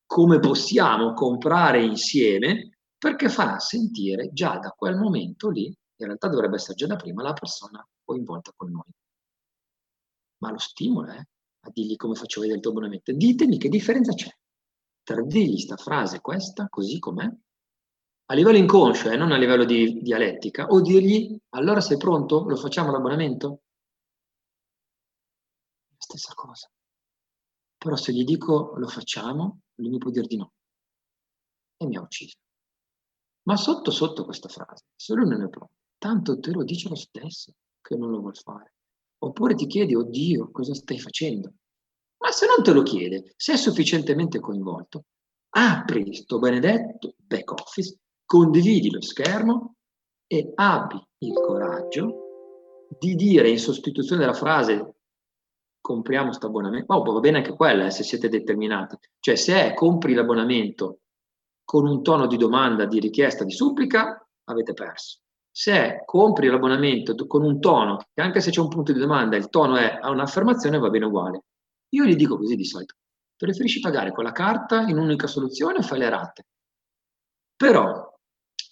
come 0.06 0.38
possiamo 0.38 1.14
comprare 1.14 1.84
insieme, 1.84 2.78
perché 2.96 3.28
farà 3.28 3.58
sentire 3.58 4.30
già 4.34 4.60
da 4.60 4.70
quel 4.70 4.98
momento 4.98 5.50
lì, 5.50 5.66
in 5.66 6.06
realtà 6.06 6.28
dovrebbe 6.28 6.58
essere 6.58 6.76
già 6.76 6.86
da 6.86 6.96
prima, 6.96 7.24
la 7.24 7.34
persona 7.34 7.84
coinvolta 8.04 8.52
con 8.56 8.70
noi. 8.70 8.92
Ma 10.42 10.52
lo 10.52 10.60
stimolo 10.60 11.12
è 11.12 11.22
a 11.62 11.70
dirgli 11.72 11.96
come 11.96 12.16
faccio 12.16 12.40
vedere 12.40 12.58
il 12.58 12.64
tuo 12.64 12.72
abbonamento. 12.72 13.12
Ditemi 13.12 13.58
che 13.58 13.70
differenza 13.70 14.14
c'è 14.14 14.30
tra 15.10 15.24
dirgli 15.24 15.58
sta 15.58 15.76
frase 15.76 16.22
questa, 16.22 16.68
così 16.70 17.00
com'è, 17.00 17.28
a 18.26 18.34
livello 18.36 18.58
inconscio 18.58 19.10
e 19.10 19.14
eh, 19.14 19.18
non 19.18 19.32
a 19.32 19.38
livello 19.38 19.66
di 19.66 20.02
dialettica, 20.04 20.68
o 20.68 20.82
dirgli 20.82 21.36
allora 21.50 21.82
sei 21.82 21.98
pronto? 21.98 22.48
Lo 22.48 22.56
facciamo 22.56 22.92
l'abbonamento? 22.92 23.62
Stessa 25.98 26.36
cosa. 26.36 26.70
Però 27.76 27.96
se 27.96 28.14
gli 28.14 28.24
dico 28.24 28.76
lo 28.78 28.88
facciamo, 28.88 29.62
lui 29.76 29.90
mi 29.90 29.98
può 29.98 30.12
dire 30.12 30.28
di 30.28 30.38
no. 30.38 30.52
E 31.76 31.88
mi 31.88 31.98
ha 31.98 32.02
ucciso. 32.02 32.38
Ma 33.48 33.56
sotto 33.56 33.90
sotto 33.90 34.26
questa 34.26 34.48
frase, 34.48 34.86
se 34.96 35.16
lui 35.16 35.28
non 35.28 35.42
è 35.42 35.50
pronto, 35.50 35.74
tanto 35.98 36.40
te 36.40 36.52
lo 36.52 36.64
dice 36.64 36.88
lo 36.88 36.96
stesso 36.96 37.52
che 37.82 37.96
non 37.96 38.12
lo 38.12 38.20
vuol 38.20 38.36
fare. 38.36 38.76
Oppure 39.22 39.56
ti 39.56 39.68
chiedi, 39.68 39.96
oddio, 39.96 40.52
cosa 40.52 40.74
stai 40.74 41.00
facendo? 41.00 41.54
Ma 42.20 42.32
se 42.32 42.46
non 42.46 42.64
te 42.64 42.72
lo 42.72 42.84
chiede, 42.84 43.34
se 43.36 43.54
è 43.54 43.58
sufficientemente 43.58 44.40
coinvolto, 44.40 45.06
apri 45.52 46.14
sto 46.14 46.40
benedetto 46.40 47.16
back 47.18 47.52
office, 47.52 47.98
condividi 48.26 48.92
lo 48.92 49.02
schermo 49.02 49.76
e 50.28 50.52
abbi 50.56 51.02
il 51.20 51.34
coraggio 51.34 52.28
di 53.00 53.16
dire 53.16 53.50
in 53.50 53.60
sostituzione 53.60 54.22
della 54.22 54.34
frase 54.34 54.96
compriamo 55.82 56.28
questo 56.28 56.48
abbonamento, 56.48 56.94
oh, 56.94 57.02
va 57.02 57.20
bene 57.20 57.38
anche 57.38 57.56
quella 57.56 57.86
eh, 57.86 57.92
se 57.92 58.04
siete 58.04 58.30
determinati, 58.30 58.98
cioè 59.20 59.36
se 59.36 59.64
è 59.64 59.74
compri 59.74 60.14
l'abbonamento 60.14 61.00
con 61.64 61.88
un 61.88 62.04
tono 62.04 62.28
di 62.28 62.38
domanda, 62.38 62.86
di 62.86 63.00
richiesta, 63.00 63.44
di 63.44 63.52
supplica, 63.52 64.28
avete 64.46 64.74
perso 64.74 65.22
se 65.52 66.04
compri 66.06 66.48
l'abbonamento 66.48 67.16
con 67.28 67.44
un 67.44 67.60
tono, 67.60 67.98
che 68.14 68.22
anche 68.22 68.42
se 68.42 68.52
c'è 68.52 68.60
un 68.60 68.70
punto 68.70 68.94
di 68.94 69.00
domanda, 69.00 69.36
il 69.36 69.50
tono 69.50 69.76
è 69.78 70.00
un'affermazione, 70.04 70.78
va 70.78 70.90
bene 70.90 71.06
uguale. 71.06 71.44
Io 71.90 72.06
gli 72.06 72.16
dico 72.16 72.38
così 72.38 72.56
di 72.56 72.66
solito, 72.66 72.96
preferisci 73.36 73.80
pagare 73.80 74.12
con 74.12 74.24
la 74.24 74.32
carta 74.32 74.82
in 74.82 74.98
un'unica 74.98 75.28
soluzione 75.28 75.80
o 75.80 75.82
fai 75.82 76.00
le 76.00 76.10
rate? 76.10 76.46
Però, 77.56 78.14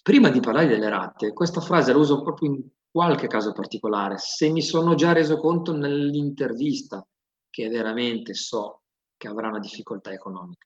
prima 0.02 0.30
di 0.30 0.40
parlare 0.40 0.66
delle 0.66 0.88
rate, 0.88 1.32
questa 1.32 1.60
frase 1.60 1.92
la 1.92 1.98
uso 1.98 2.22
proprio 2.22 2.50
in 2.50 2.66
qualche 2.90 3.26
caso 3.26 3.52
particolare, 3.52 4.16
se 4.18 4.48
mi 4.50 4.62
sono 4.62 4.94
già 4.94 5.12
reso 5.12 5.36
conto 5.36 5.76
nell'intervista 5.76 7.06
che 7.50 7.68
veramente 7.68 8.34
so 8.34 8.82
che 9.16 9.28
avrà 9.28 9.48
una 9.48 9.58
difficoltà 9.58 10.10
economica. 10.12 10.64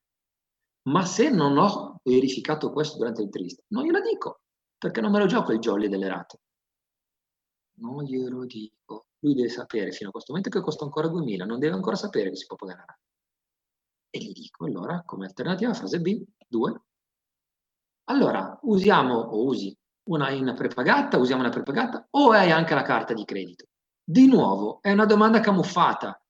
Ma 0.89 1.05
se 1.05 1.31
non 1.31 1.57
ho 1.59 2.01
verificato 2.03 2.71
questo 2.71 2.99
durante 2.99 3.23
l'intervista, 3.23 3.63
non 3.69 3.85
glielo 3.85 4.01
dico 4.01 4.42
perché 4.83 5.01
non 5.01 5.13
me 5.13 5.21
lo 5.21 5.27
gioco 5.27 5.53
il 5.53 5.61
jolly 5.61 5.87
delle 5.87 6.09
rate. 6.09 6.41
Non 7.75 8.03
glielo 8.03 8.45
dico. 8.45 9.07
Lui 9.21 9.35
deve 9.35 9.49
sapere 9.49 9.93
fino 9.93 10.09
a 10.09 10.11
questo 10.11 10.33
momento 10.33 10.51
che 10.51 10.65
costa 10.65 10.83
ancora 10.83 11.07
2000, 11.07 11.45
non 11.45 11.61
deve 11.61 11.77
ancora 11.77 11.95
sapere 11.95 12.31
che 12.31 12.37
si 12.37 12.47
può 12.47 12.57
pagare 12.57 12.79
la 12.81 12.85
rata. 12.87 13.01
E 14.11 14.19
gli 14.19 14.33
dico 14.33 14.65
allora, 14.65 15.05
come 15.07 15.27
alternativa, 15.27 15.73
fase 15.73 16.01
B, 16.01 16.21
2. 16.49 16.83
Allora, 18.07 18.59
usiamo 18.63 19.21
o 19.21 19.45
usi 19.45 19.73
una 20.09 20.31
in 20.31 20.53
prepagata, 20.57 21.17
usiamo 21.17 21.43
una 21.43 21.51
prepagata 21.51 22.09
o 22.11 22.33
hai 22.33 22.51
anche 22.51 22.75
la 22.75 22.83
carta 22.83 23.15
di 23.15 23.25
credito? 23.25 23.67
Di 24.03 24.27
nuovo, 24.27 24.83
è 24.83 24.91
una 24.91 25.07
domanda 25.07 25.39
camuffata. 25.39 26.21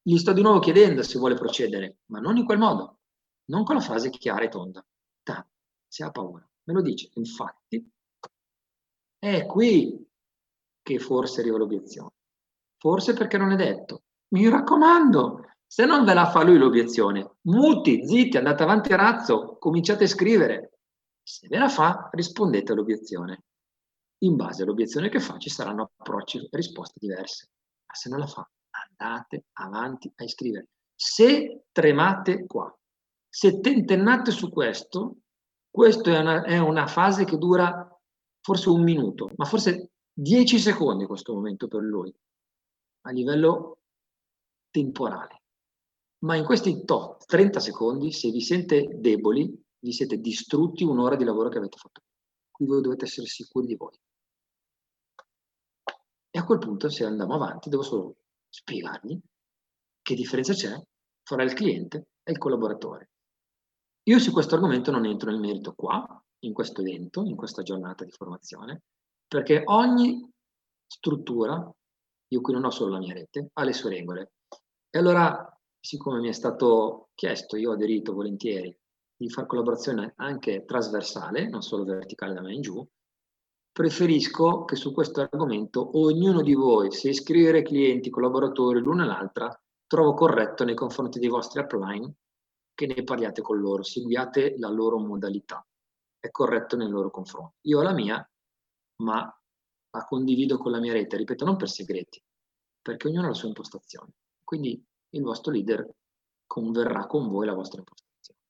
Gli 0.00 0.16
sto 0.16 0.32
di 0.32 0.40
nuovo 0.40 0.58
chiedendo 0.60 1.02
se 1.02 1.18
vuole 1.18 1.34
procedere, 1.34 1.98
ma 2.06 2.18
non 2.18 2.38
in 2.38 2.46
quel 2.46 2.56
modo, 2.56 3.00
non 3.50 3.62
con 3.62 3.74
la 3.74 3.82
frase 3.82 4.08
chiara 4.08 4.44
e 4.44 4.48
tonda. 4.48 4.82
Ta, 5.22 5.46
se 5.86 6.02
ha 6.02 6.10
paura. 6.10 6.49
Me 6.70 6.76
lo 6.76 6.82
dice, 6.82 7.10
infatti, 7.14 7.84
è 9.18 9.44
qui 9.44 10.08
che 10.80 10.98
forse 11.00 11.40
arriva 11.40 11.58
l'obiezione. 11.58 12.12
Forse 12.78 13.12
perché 13.12 13.36
non 13.36 13.50
è 13.50 13.56
detto. 13.56 14.04
Mi 14.28 14.48
raccomando, 14.48 15.46
se 15.66 15.84
non 15.84 16.04
ve 16.04 16.14
la 16.14 16.30
fa 16.30 16.44
lui 16.44 16.58
l'obiezione, 16.58 17.38
muti, 17.42 18.06
zitti, 18.06 18.36
andate 18.36 18.62
avanti 18.62 18.92
a 18.92 18.96
razzo, 18.96 19.56
cominciate 19.58 20.04
a 20.04 20.06
scrivere. 20.06 20.78
Se 21.20 21.48
ve 21.48 21.58
la 21.58 21.68
fa, 21.68 22.08
rispondete 22.12 22.70
all'obiezione. 22.70 23.42
In 24.18 24.36
base 24.36 24.62
all'obiezione 24.62 25.08
che 25.08 25.18
fa 25.18 25.38
ci 25.38 25.50
saranno 25.50 25.90
approcci 25.96 26.38
e 26.38 26.48
risposte 26.52 27.00
diverse. 27.00 27.48
Ma 27.84 27.94
se 27.94 28.08
non 28.08 28.20
la 28.20 28.26
fa, 28.26 28.48
andate 28.70 29.46
avanti 29.54 30.12
a 30.14 30.22
iscrivere. 30.22 30.68
Se 30.94 31.64
tremate 31.72 32.46
qua, 32.46 32.72
se 33.28 33.58
tentennate 33.58 34.30
su 34.30 34.50
questo, 34.50 35.16
questa 35.70 36.10
è 36.10 36.18
una, 36.18 36.42
è 36.42 36.58
una 36.58 36.86
fase 36.86 37.24
che 37.24 37.36
dura 37.36 37.86
forse 38.40 38.68
un 38.68 38.82
minuto, 38.82 39.30
ma 39.36 39.44
forse 39.44 39.92
10 40.12 40.58
secondi 40.58 41.06
questo 41.06 41.32
momento 41.32 41.68
per 41.68 41.82
lui, 41.82 42.12
a 43.02 43.10
livello 43.10 43.78
temporale. 44.70 45.42
Ma 46.20 46.36
in 46.36 46.44
questi 46.44 46.84
tot, 46.84 47.24
30 47.24 47.60
secondi, 47.60 48.12
se 48.12 48.30
vi 48.30 48.40
sente 48.40 48.86
deboli, 48.98 49.58
vi 49.78 49.92
siete 49.92 50.18
distrutti 50.18 50.84
un'ora 50.84 51.16
di 51.16 51.24
lavoro 51.24 51.48
che 51.48 51.58
avete 51.58 51.78
fatto. 51.78 52.02
cui 52.50 52.66
voi 52.66 52.82
dovete 52.82 53.06
essere 53.06 53.26
sicuri 53.26 53.66
di 53.66 53.76
voi. 53.76 53.98
E 56.32 56.38
a 56.38 56.44
quel 56.44 56.58
punto, 56.58 56.90
se 56.90 57.04
andiamo 57.04 57.34
avanti, 57.34 57.70
devo 57.70 57.82
solo 57.82 58.16
spiegargli 58.48 59.18
che 60.02 60.14
differenza 60.14 60.52
c'è 60.52 60.78
fra 61.22 61.42
il 61.42 61.54
cliente 61.54 62.08
e 62.22 62.32
il 62.32 62.38
collaboratore. 62.38 63.10
Io 64.04 64.18
su 64.18 64.32
questo 64.32 64.54
argomento 64.54 64.90
non 64.90 65.04
entro 65.04 65.30
nel 65.30 65.40
merito 65.40 65.74
qua, 65.74 66.22
in 66.40 66.52
questo 66.52 66.80
evento, 66.80 67.22
in 67.22 67.36
questa 67.36 67.62
giornata 67.62 68.04
di 68.04 68.10
formazione, 68.10 68.82
perché 69.28 69.62
ogni 69.66 70.26
struttura, 70.86 71.70
io 72.28 72.40
qui 72.40 72.52
non 72.52 72.64
ho 72.64 72.70
solo 72.70 72.92
la 72.92 72.98
mia 72.98 73.12
rete, 73.12 73.50
ha 73.52 73.64
le 73.64 73.72
sue 73.72 73.90
regole. 73.90 74.32
E 74.88 74.98
allora, 74.98 75.54
siccome 75.78 76.18
mi 76.20 76.28
è 76.28 76.32
stato 76.32 77.10
chiesto, 77.14 77.56
io 77.56 77.70
ho 77.70 77.74
aderito 77.74 78.14
volentieri, 78.14 78.74
di 79.16 79.28
fare 79.28 79.46
collaborazione 79.46 80.14
anche 80.16 80.64
trasversale, 80.64 81.48
non 81.48 81.60
solo 81.60 81.84
verticale 81.84 82.32
da 82.32 82.40
me 82.40 82.54
in 82.54 82.62
giù, 82.62 82.86
preferisco 83.70 84.64
che 84.64 84.76
su 84.76 84.92
questo 84.92 85.20
argomento 85.20 85.98
ognuno 85.98 86.40
di 86.40 86.54
voi, 86.54 86.90
se 86.90 87.10
iscrivere 87.10 87.62
clienti, 87.62 88.08
collaboratori 88.08 88.80
l'una 88.80 89.04
e 89.04 89.06
l'altra, 89.06 89.62
trovo 89.86 90.14
corretto 90.14 90.64
nei 90.64 90.74
confronti 90.74 91.18
dei 91.18 91.28
vostri 91.28 91.60
upline 91.60 92.14
che 92.80 92.86
ne 92.86 93.02
parliate 93.02 93.42
con 93.42 93.58
loro, 93.58 93.82
seguiate 93.82 94.56
la 94.56 94.70
loro 94.70 94.98
modalità. 94.98 95.62
È 96.18 96.30
corretto 96.30 96.76
nei 96.76 96.88
loro 96.88 97.10
confronti. 97.10 97.68
Io 97.68 97.78
ho 97.78 97.82
la 97.82 97.92
mia, 97.92 98.26
ma 99.02 99.42
la 99.90 100.04
condivido 100.04 100.56
con 100.56 100.72
la 100.72 100.78
mia 100.78 100.94
rete, 100.94 101.18
ripeto, 101.18 101.44
non 101.44 101.56
per 101.56 101.68
segreti, 101.68 102.22
perché 102.80 103.08
ognuno 103.08 103.26
ha 103.26 103.28
la 103.28 103.34
sua 103.34 103.48
impostazione. 103.48 104.12
Quindi 104.42 104.82
il 105.10 105.22
vostro 105.22 105.52
leader 105.52 105.86
converrà 106.46 107.06
con 107.06 107.28
voi 107.28 107.44
la 107.44 107.52
vostra 107.52 107.80
impostazione. 107.80 108.40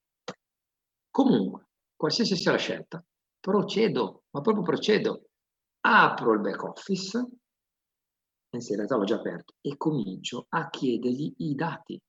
Comunque, 1.11 1.67
qualsiasi 1.97 2.37
sia 2.37 2.53
la 2.53 2.59
scelta, 2.59 3.05
procedo, 3.41 4.23
ma 4.31 4.43
proprio 4.43 4.63
procedo. 4.63 5.25
Apro 5.81 6.35
il 6.35 6.41
back 6.41 6.63
office, 6.63 7.19
anzi 8.51 8.71
in 8.71 8.77
realtà 8.77 8.95
l'ho 8.95 9.05
già 9.05 9.17
aperto, 9.17 9.55
e 9.61 9.77
comincio 9.77 10.47
a 10.51 10.69
chiedergli 10.71 11.35
i 11.39 11.55
dati. 11.57 12.01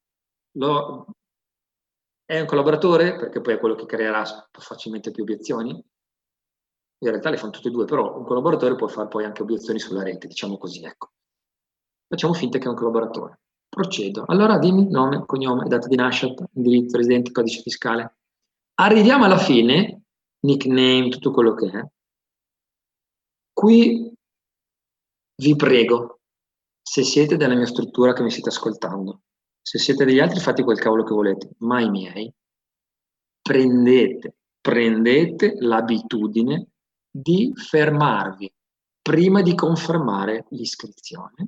Lo, 0.58 1.08
è 2.26 2.40
un 2.40 2.46
collaboratore, 2.46 3.16
perché 3.16 3.42
poi 3.42 3.56
è 3.56 3.60
quello 3.60 3.76
che 3.76 3.86
creerà 3.86 4.24
facilmente 4.52 5.12
più 5.12 5.24
obiezioni. 5.24 5.72
In 5.72 7.10
realtà 7.10 7.30
le 7.30 7.38
fanno 7.38 7.52
tutte 7.52 7.70
e 7.70 7.72
due, 7.72 7.86
però 7.86 8.18
un 8.18 8.24
collaboratore 8.24 8.76
può 8.76 8.88
fare 8.88 9.08
poi 9.08 9.26
anche 9.26 9.42
obiezioni 9.42 9.80
sulla 9.80 10.04
rete, 10.04 10.28
diciamo 10.28 10.58
così, 10.58 10.84
ecco. 10.84 11.12
Facciamo 12.08 12.34
finta 12.34 12.58
che 12.58 12.66
è 12.66 12.70
un 12.70 12.76
collaboratore. 12.76 13.40
Procedo. 13.68 14.26
Allora 14.28 14.60
dimmi 14.60 14.90
nome, 14.90 15.26
cognome, 15.26 15.68
data 15.68 15.88
di 15.88 15.96
nascita, 15.96 16.46
indirizzo, 16.54 16.98
residente, 16.98 17.32
codice 17.32 17.62
fiscale. 17.62 18.18
Arriviamo 18.76 19.24
alla 19.24 19.38
fine, 19.38 20.04
nickname, 20.42 21.10
tutto 21.10 21.32
quello 21.32 21.54
che 21.54 21.70
è. 21.70 21.86
Qui 23.54 24.14
vi 25.36 25.56
prego, 25.56 26.20
se 26.82 27.04
siete 27.04 27.38
della 27.38 27.56
mia 27.56 27.66
struttura 27.66 28.14
che 28.14 28.24
mi 28.24 28.32
siete 28.32 28.50
ascoltando, 28.50 29.22
se 29.62 29.78
siete 29.78 30.06
degli 30.06 30.19
altri 30.19 30.39
fate 30.39 30.63
quel 30.63 30.80
cavolo 30.80 31.04
che 31.04 31.13
volete, 31.13 31.50
ma 31.60 31.80
i 31.82 31.89
miei, 31.89 32.34
prendete, 33.41 34.36
prendete 34.60 35.56
l'abitudine 35.60 36.67
di 37.10 37.52
fermarvi 37.56 38.52
prima 39.02 39.41
di 39.41 39.56
confermare 39.56 40.45
l'iscrizione 40.50 41.47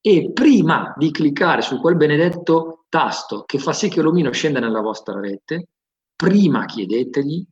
e 0.00 0.32
prima 0.32 0.94
di 0.96 1.10
cliccare 1.10 1.62
su 1.62 1.80
quel 1.80 1.96
benedetto 1.96 2.84
tasto 2.88 3.44
che 3.44 3.58
fa 3.58 3.72
sì 3.72 3.88
che 3.88 4.02
l'omino 4.02 4.30
scenda 4.32 4.60
nella 4.60 4.80
vostra 4.80 5.18
rete, 5.18 5.68
prima 6.14 6.64
chiedetegli 6.64 7.46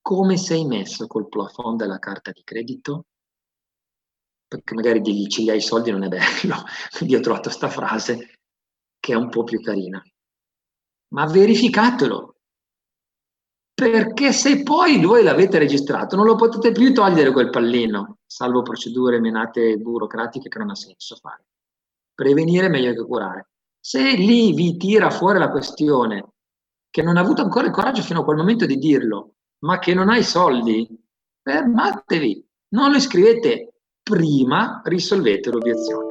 come 0.00 0.36
sei 0.36 0.64
messo 0.64 1.06
col 1.06 1.28
plafond 1.28 1.78
della 1.78 1.98
carta 1.98 2.30
di 2.30 2.42
credito, 2.42 3.06
perché 4.46 4.74
magari 4.74 5.00
digli 5.00 5.26
ce 5.26 5.42
li 5.42 5.50
hai 5.50 5.58
i 5.58 5.62
soldi 5.62 5.90
non 5.90 6.04
è 6.04 6.08
bello, 6.08 6.62
quindi 6.96 7.14
ho 7.14 7.20
trovato 7.20 7.48
questa 7.48 7.68
frase 7.68 8.37
che 8.98 9.12
è 9.12 9.16
un 9.16 9.28
po' 9.28 9.44
più 9.44 9.60
carina. 9.60 10.02
Ma 11.08 11.26
verificatelo, 11.26 12.36
perché 13.78 14.32
se 14.32 14.64
poi 14.64 15.00
voi 15.00 15.22
l'avete 15.22 15.58
registrato 15.58 16.16
non 16.16 16.26
lo 16.26 16.34
potete 16.34 16.72
più 16.72 16.92
togliere 16.92 17.30
quel 17.30 17.48
pallino, 17.48 18.18
salvo 18.26 18.62
procedure 18.62 19.20
menate 19.20 19.76
burocratiche 19.76 20.48
che 20.48 20.58
non 20.58 20.70
ha 20.70 20.74
senso 20.74 21.14
fare. 21.14 21.44
Prevenire 22.12 22.66
è 22.66 22.70
meglio 22.70 22.92
che 22.92 23.06
curare. 23.06 23.50
Se 23.78 24.16
lì 24.16 24.52
vi 24.52 24.76
tira 24.76 25.10
fuori 25.10 25.38
la 25.38 25.50
questione 25.50 26.32
che 26.90 27.02
non 27.02 27.16
ha 27.16 27.20
avuto 27.20 27.42
ancora 27.42 27.66
il 27.66 27.72
coraggio 27.72 28.02
fino 28.02 28.22
a 28.22 28.24
quel 28.24 28.38
momento 28.38 28.66
di 28.66 28.78
dirlo, 28.78 29.34
ma 29.60 29.78
che 29.78 29.94
non 29.94 30.08
ha 30.08 30.16
i 30.16 30.24
soldi, 30.24 30.88
fermatevi, 31.42 32.48
non 32.70 32.90
lo 32.90 32.96
iscrivete, 32.96 33.74
prima 34.02 34.82
risolvete 34.84 35.50
l'obiezione. 35.50 36.07